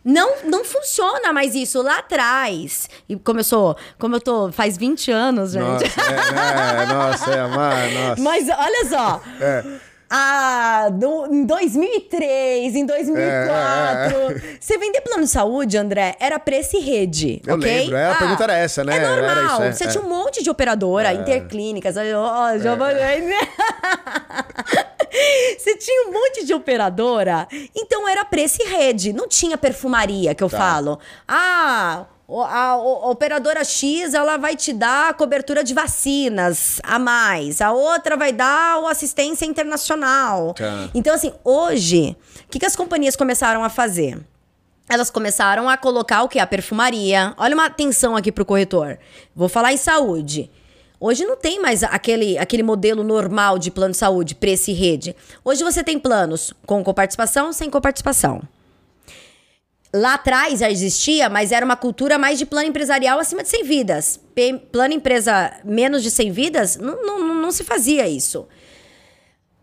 [0.04, 2.88] Não, não funciona mais isso lá atrás.
[3.08, 5.64] E como eu sou, como eu tô, faz 20 anos, gente.
[5.64, 7.46] Nossa, é, é nossa, é,
[8.08, 8.22] nossa.
[8.22, 9.22] Mas olha só.
[9.40, 9.64] É.
[10.10, 13.20] Ah, do, em 2003, em 2004.
[13.20, 14.58] É, é, é.
[14.58, 17.80] Você vender plano de saúde, André, era preço e rede, Eu ok?
[17.80, 18.96] lembro, é, a ah, pergunta era essa, né?
[18.96, 19.44] É normal.
[19.44, 21.96] Isso, é, você tinha um monte de operadora, interclínicas.
[21.96, 22.74] Oh, já
[25.58, 29.12] Você tinha um monte de operadora, então era preço e rede.
[29.12, 30.56] Não tinha perfumaria, que eu tá.
[30.56, 30.98] falo.
[31.26, 38.16] Ah, a, operadora X ela vai te dar cobertura de vacinas a mais, a outra
[38.16, 40.52] vai dar o assistência internacional.
[40.52, 40.90] Tá.
[40.94, 44.18] Então, assim, hoje, o que, que as companhias começaram a fazer?
[44.88, 46.38] Elas começaram a colocar o que?
[46.38, 47.34] A perfumaria.
[47.36, 48.98] Olha uma atenção aqui pro corretor.
[49.34, 50.50] Vou falar em saúde.
[51.00, 55.14] Hoje não tem mais aquele, aquele modelo normal de plano de saúde, preço e rede.
[55.44, 58.42] Hoje você tem planos com coparticipação, sem coparticipação.
[59.92, 63.64] Lá atrás já existia, mas era uma cultura mais de plano empresarial acima de 100
[63.64, 64.20] vidas.
[64.34, 68.46] P- plano empresa menos de 100 vidas, não, não, não se fazia isso.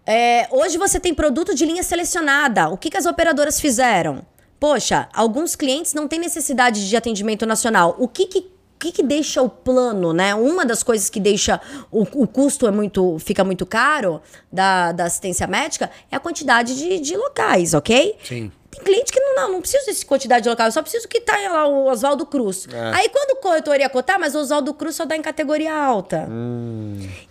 [0.05, 2.69] É, hoje você tem produto de linha selecionada.
[2.69, 4.25] O que, que as operadoras fizeram?
[4.59, 7.95] Poxa, alguns clientes não têm necessidade de atendimento nacional.
[7.99, 8.43] O que, que, o
[8.79, 10.35] que, que deixa o plano, né?
[10.35, 11.59] Uma das coisas que deixa
[11.91, 14.21] o, o custo é muito, fica muito caro
[14.51, 18.15] da, da assistência médica é a quantidade de, de locais, ok?
[18.23, 18.51] Sim.
[18.75, 21.19] Tem cliente que não, não, não preciso dessa quantidade de local, eu só preciso que
[21.19, 22.67] tá lá o Oswaldo Cruz.
[22.93, 26.27] Aí quando o corretor ia cotar, mas o Oswaldo Cruz só dá em categoria alta.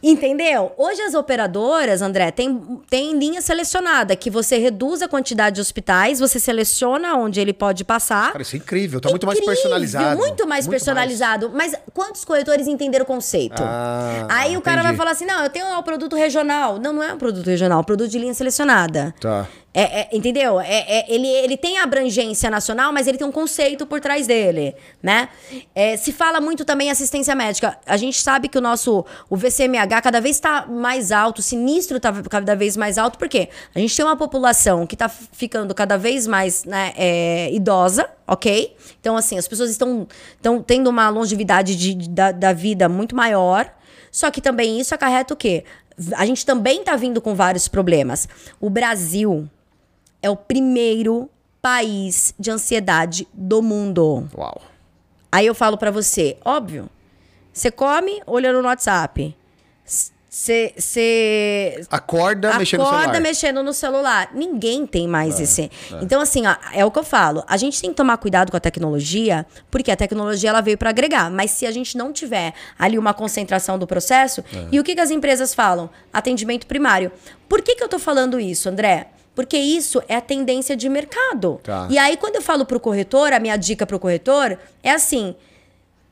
[0.03, 0.73] Entendeu?
[0.77, 6.21] Hoje as operadoras, André, tem, tem linha selecionada, que você reduz a quantidade de hospitais,
[6.21, 8.33] você seleciona onde ele pode passar.
[8.33, 9.01] Cara, isso é incrível.
[9.01, 10.17] Tá muito mais Incrível, personalizado.
[10.19, 11.51] Muito mais personalizado.
[11.55, 13.63] Mas quantos corretores entenderam o conceito?
[13.63, 14.89] Ah, Aí o cara entendi.
[14.89, 16.79] vai falar assim: não, eu tenho lá o produto regional.
[16.79, 19.15] Não, não é um produto regional, é um produto de linha selecionada.
[19.21, 19.47] Tá.
[19.77, 20.61] É, é, entendeu?
[20.61, 24.73] É, é- ele, ele tem abrangência nacional, mas ele tem um conceito por trás dele,
[25.03, 25.29] né?
[25.75, 27.77] É, se fala muito também assistência médica.
[27.85, 31.97] A gente sabe que o nosso o VCMH cada vez está mais alto, o sinistro
[31.97, 35.99] está cada vez mais alto, porque a gente tem uma população que está ficando cada
[35.99, 38.77] vez mais né, é, idosa, ok?
[39.01, 40.07] Então, assim, as pessoas estão,
[40.37, 43.69] estão tendo uma longevidade de- de- da, da vida muito maior.
[44.13, 45.65] Só que também isso acarreta o quê?
[46.17, 48.29] A gente também está vindo com vários problemas.
[48.61, 49.49] O Brasil
[50.25, 51.29] é o primeiro
[51.61, 54.27] país de ansiedade do mundo.
[54.37, 54.61] Uau.
[55.31, 56.89] Aí eu falo pra você, óbvio.
[57.53, 59.37] Você come olhando no WhatsApp.
[59.85, 63.21] Você você Acorda, mexendo no acorda celular.
[63.21, 64.31] mexendo no celular.
[64.35, 65.71] Ninguém tem mais esse.
[66.03, 67.45] Então, assim, ó, é o que eu falo.
[67.47, 70.91] A gente tem que tomar cuidado com a tecnologia, porque a tecnologia ela veio para
[70.91, 71.31] agregar.
[71.31, 74.67] Mas se a gente não tiver ali uma concentração do processo, É.
[74.73, 75.89] e o que, que as empresas falam?
[76.13, 77.13] Atendimento primário.
[77.49, 79.11] Por que, que eu tô falando isso, André?
[79.35, 81.61] Porque isso é a tendência de mercado.
[81.63, 81.89] Tá.
[81.91, 85.35] E aí, quando eu falo pro corretor, a minha dica pro corretor é assim: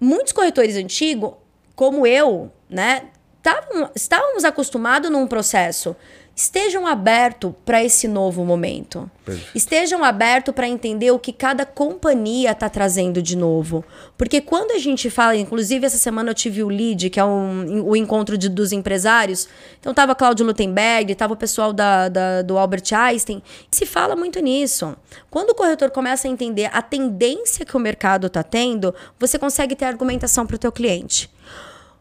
[0.01, 1.33] muitos corretores antigos,
[1.77, 3.11] como eu, né,
[3.43, 5.95] tavam, estávamos acostumados num processo.
[6.35, 9.09] Estejam abertos para esse novo momento.
[9.25, 9.51] Perfeito.
[9.55, 13.85] Estejam abertos para entender o que cada companhia está trazendo de novo.
[14.17, 17.85] Porque quando a gente fala, inclusive essa semana eu tive o LEAD, que é um,
[17.87, 19.47] o encontro de- dos empresários.
[19.79, 23.43] Então tava Cláudio Lutemberg, tava o pessoal da, da- do Albert Einstein.
[23.71, 24.97] Se fala muito nisso.
[25.31, 29.77] Quando o corretor começa a entender a tendência que o mercado está tendo, você consegue
[29.77, 31.31] ter argumentação para o teu cliente.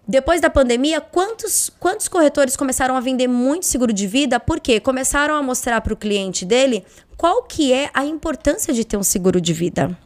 [0.07, 4.39] Depois da pandemia, quantos, quantos corretores começaram a vender muito seguro de vida?
[4.39, 6.83] Porque começaram a mostrar para o cliente dele
[7.15, 9.97] qual que é a importância de ter um seguro de vida.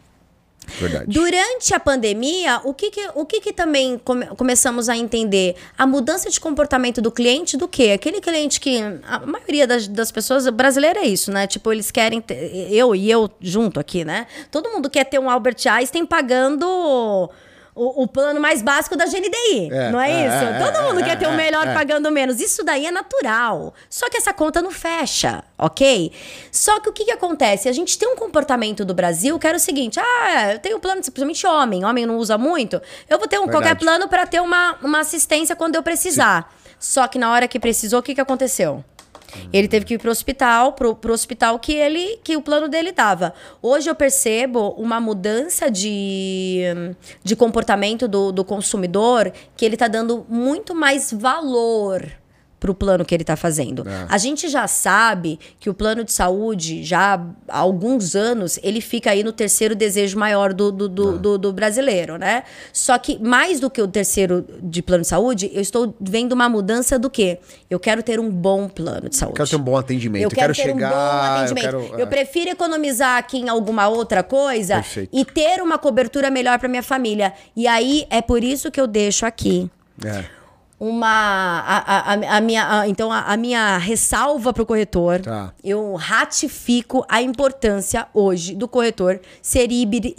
[0.79, 1.05] Verdade.
[1.07, 5.55] Durante a pandemia, o que que, o que, que também come- começamos a entender?
[5.77, 7.91] A mudança de comportamento do cliente do quê?
[7.93, 11.45] Aquele cliente que a maioria das, das pessoas brasileira é isso, né?
[11.45, 14.25] Tipo, eles querem ter, eu e eu junto aqui, né?
[14.49, 17.29] Todo mundo quer ter um Albert Einstein pagando
[17.75, 20.45] o, o plano mais básico da GNDI, É, não é, é, isso?
[20.45, 21.73] é, Todo é, mundo é, quer ter o é, melhor é.
[21.73, 22.39] pagando menos.
[22.39, 23.73] Isso daí é natural.
[23.89, 26.11] Só que essa conta não fecha, ok?
[26.51, 27.67] Só que o que, que acontece?
[27.67, 31.01] A gente tem um comportamento do Brasil que era o seguinte: ah, eu tenho plano,
[31.01, 32.81] principalmente homem, homem não usa muito.
[33.09, 36.53] Eu vou ter um, qualquer plano para ter uma, uma assistência quando eu precisar.
[36.79, 38.83] Só que na hora que precisou, o que, que aconteceu?
[39.51, 42.91] Ele teve que ir pro hospital, pro, pro hospital que ele, que o plano dele
[42.91, 43.33] dava.
[43.61, 46.63] Hoje eu percebo uma mudança de,
[47.23, 52.24] de comportamento do, do consumidor que ele tá dando muito mais valor
[52.65, 53.83] pro plano que ele tá fazendo.
[54.09, 57.13] A gente já sabe que o plano de saúde, já
[57.47, 61.53] há alguns anos, ele fica aí no terceiro desejo maior do, do, do, do- do
[61.53, 62.41] brasileiro, né?
[62.73, 66.49] Só que mais do que o terceiro de plano de saúde, eu estou vendo uma
[66.49, 67.37] mudança do quê?
[67.69, 69.35] Eu quero ter um bom plano de saúde.
[69.35, 70.23] Quero ter um bom atendimento.
[70.23, 70.87] Eu quero, ter chegar.
[70.87, 70.95] um bom
[71.35, 71.65] atendimento.
[71.67, 72.05] Eu, Eu, quero, é.
[72.07, 75.09] prefiro economizar aqui em alguma outra coisa Perfeito.
[75.15, 77.31] e ter uma cobertura melhor para minha família.
[77.55, 79.69] E aí é por isso que eu deixo aqui
[80.03, 80.25] É.
[80.87, 85.51] uma a, a, a- minha a- então a, minha ressalva para o corretor Tá.
[85.63, 90.13] eu ratifico a importância hoje do corretor ser híbrido,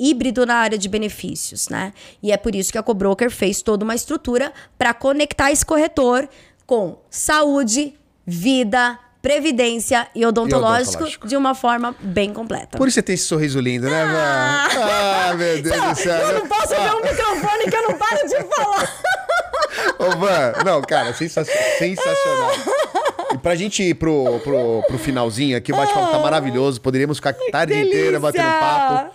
[0.44, 1.92] na área de benefícios né
[2.22, 6.28] e é por isso que a Cobroker fez toda uma estrutura para conectar esse corretor
[6.66, 7.94] com saúde
[8.26, 11.26] vida previdência e odontológico, odontológico.
[11.28, 14.12] de uma forma bem completa Por isso você tem esse sorriso lindo, né, Van?
[14.12, 16.28] Ah, meu Deus do céu.
[16.28, 19.25] eu não posso ver um microfone que eu não paro de falar
[20.08, 21.44] Ô, Van, não, cara, sensa-
[21.78, 22.52] sensacional.
[23.34, 26.80] E pra gente ir pro, pro, pro finalzinho aqui, o bate-papo tá maravilhoso.
[26.80, 27.96] Poderíamos ficar a tarde delícia!
[27.98, 29.14] inteira batendo papo.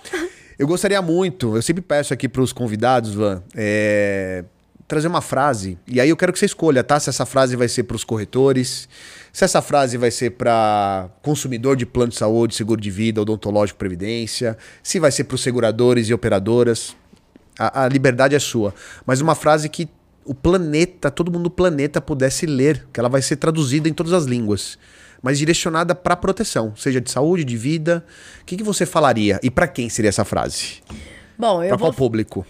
[0.59, 4.43] Eu gostaria muito, eu sempre peço aqui pros convidados, Van, é,
[4.87, 5.75] trazer uma frase.
[5.87, 6.99] E aí eu quero que você escolha, tá?
[6.99, 8.87] Se essa frase vai ser para os corretores,
[9.33, 13.79] se essa frase vai ser para consumidor de plano de saúde, seguro de vida, odontológico,
[13.79, 16.95] previdência, se vai ser para os seguradores e operadoras.
[17.57, 18.71] A, a liberdade é sua.
[19.03, 19.89] Mas uma frase que
[20.26, 24.13] o planeta, todo mundo do planeta pudesse ler, que ela vai ser traduzida em todas
[24.13, 24.78] as línguas,
[25.22, 28.03] mas direcionada para proteção, seja de saúde, de vida.
[28.41, 30.82] O que, que você falaria e para quem seria essa frase?
[31.38, 32.45] Bom, eu Para vou qual público?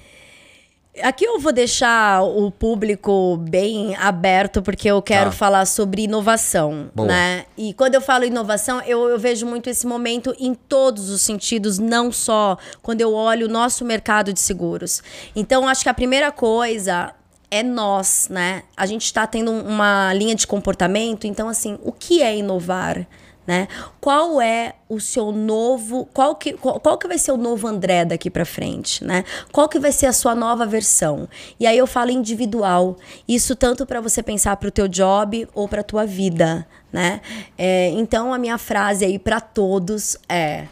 [1.01, 5.35] Aqui eu vou deixar o público bem aberto, porque eu quero Tá.
[5.37, 7.07] falar sobre inovação, Boa.
[7.07, 7.45] né?
[7.57, 11.79] E quando eu falo inovação, eu, eu vejo muito esse momento em todos os sentidos,
[11.79, 15.01] não só quando eu olho o nosso mercado de seguros.
[15.33, 17.13] Então, acho que a primeira coisa
[17.51, 18.63] é nós, né?
[18.77, 23.05] A gente está tendo um- uma linha de comportamento, então, assim, o que é inovar?
[23.45, 23.67] Né?
[23.99, 28.05] Qual é o seu novo, qual que, qual, qual que vai ser o novo André
[28.05, 29.25] daqui para frente, né?
[29.51, 31.27] Qual que vai ser a sua nova versão?
[31.59, 32.97] E aí eu falo individual,
[33.27, 37.19] isso tanto para você pensar para o teu job ou para tua vida, né?
[37.57, 40.67] É, então a minha frase aí para todos é: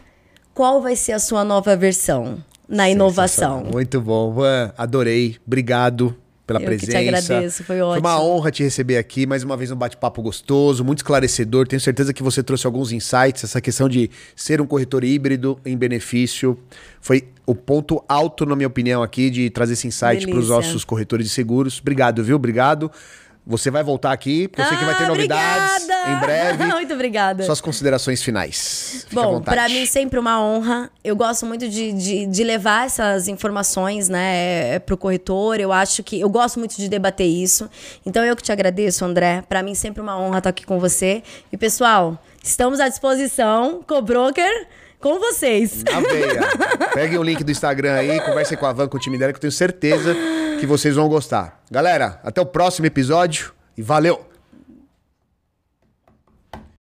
[0.54, 3.64] qual vai ser a sua nova versão na inovação?
[3.64, 4.72] Muito bom, Juan.
[4.78, 5.38] Adorei.
[5.46, 6.16] Obrigado
[6.50, 7.34] pela Eu que te presença.
[7.34, 8.34] agradeço, foi Foi uma ótimo.
[8.34, 9.28] honra te receber aqui.
[9.28, 11.68] Mais uma vez, um bate-papo gostoso, muito esclarecedor.
[11.68, 13.44] Tenho certeza que você trouxe alguns insights.
[13.44, 16.58] Essa questão de ser um corretor híbrido em benefício
[17.00, 20.84] foi o ponto alto, na minha opinião, aqui, de trazer esse insight para os nossos
[20.84, 21.80] corretores de seguros.
[21.80, 22.36] Obrigado, viu?
[22.36, 22.92] Obrigado.
[23.50, 26.12] Você vai voltar aqui, porque eu sei que vai ter Ah, novidades obrigada!
[26.12, 26.66] em breve.
[26.72, 27.44] Muito obrigada.
[27.44, 29.06] Suas considerações finais.
[29.10, 30.88] Fique Bom, pra mim sempre uma honra.
[31.04, 35.60] Eu gosto muito de, de, de levar essas informações, né, pro corretor.
[35.60, 37.68] Eu acho que eu gosto muito de debater isso.
[38.06, 39.44] Então eu que te agradeço, André.
[39.50, 41.24] Pra mim sempre uma honra estar aqui com você.
[41.52, 44.68] E pessoal, estamos à disposição, co-broker,
[45.00, 45.84] com vocês.
[45.84, 46.42] Na veia.
[46.94, 49.38] Peguem o link do Instagram aí, conversem com a Van, com o time dela, que
[49.38, 50.16] eu tenho certeza
[50.60, 51.62] que vocês vão gostar.
[51.72, 54.29] Galera, até o próximo episódio e valeu!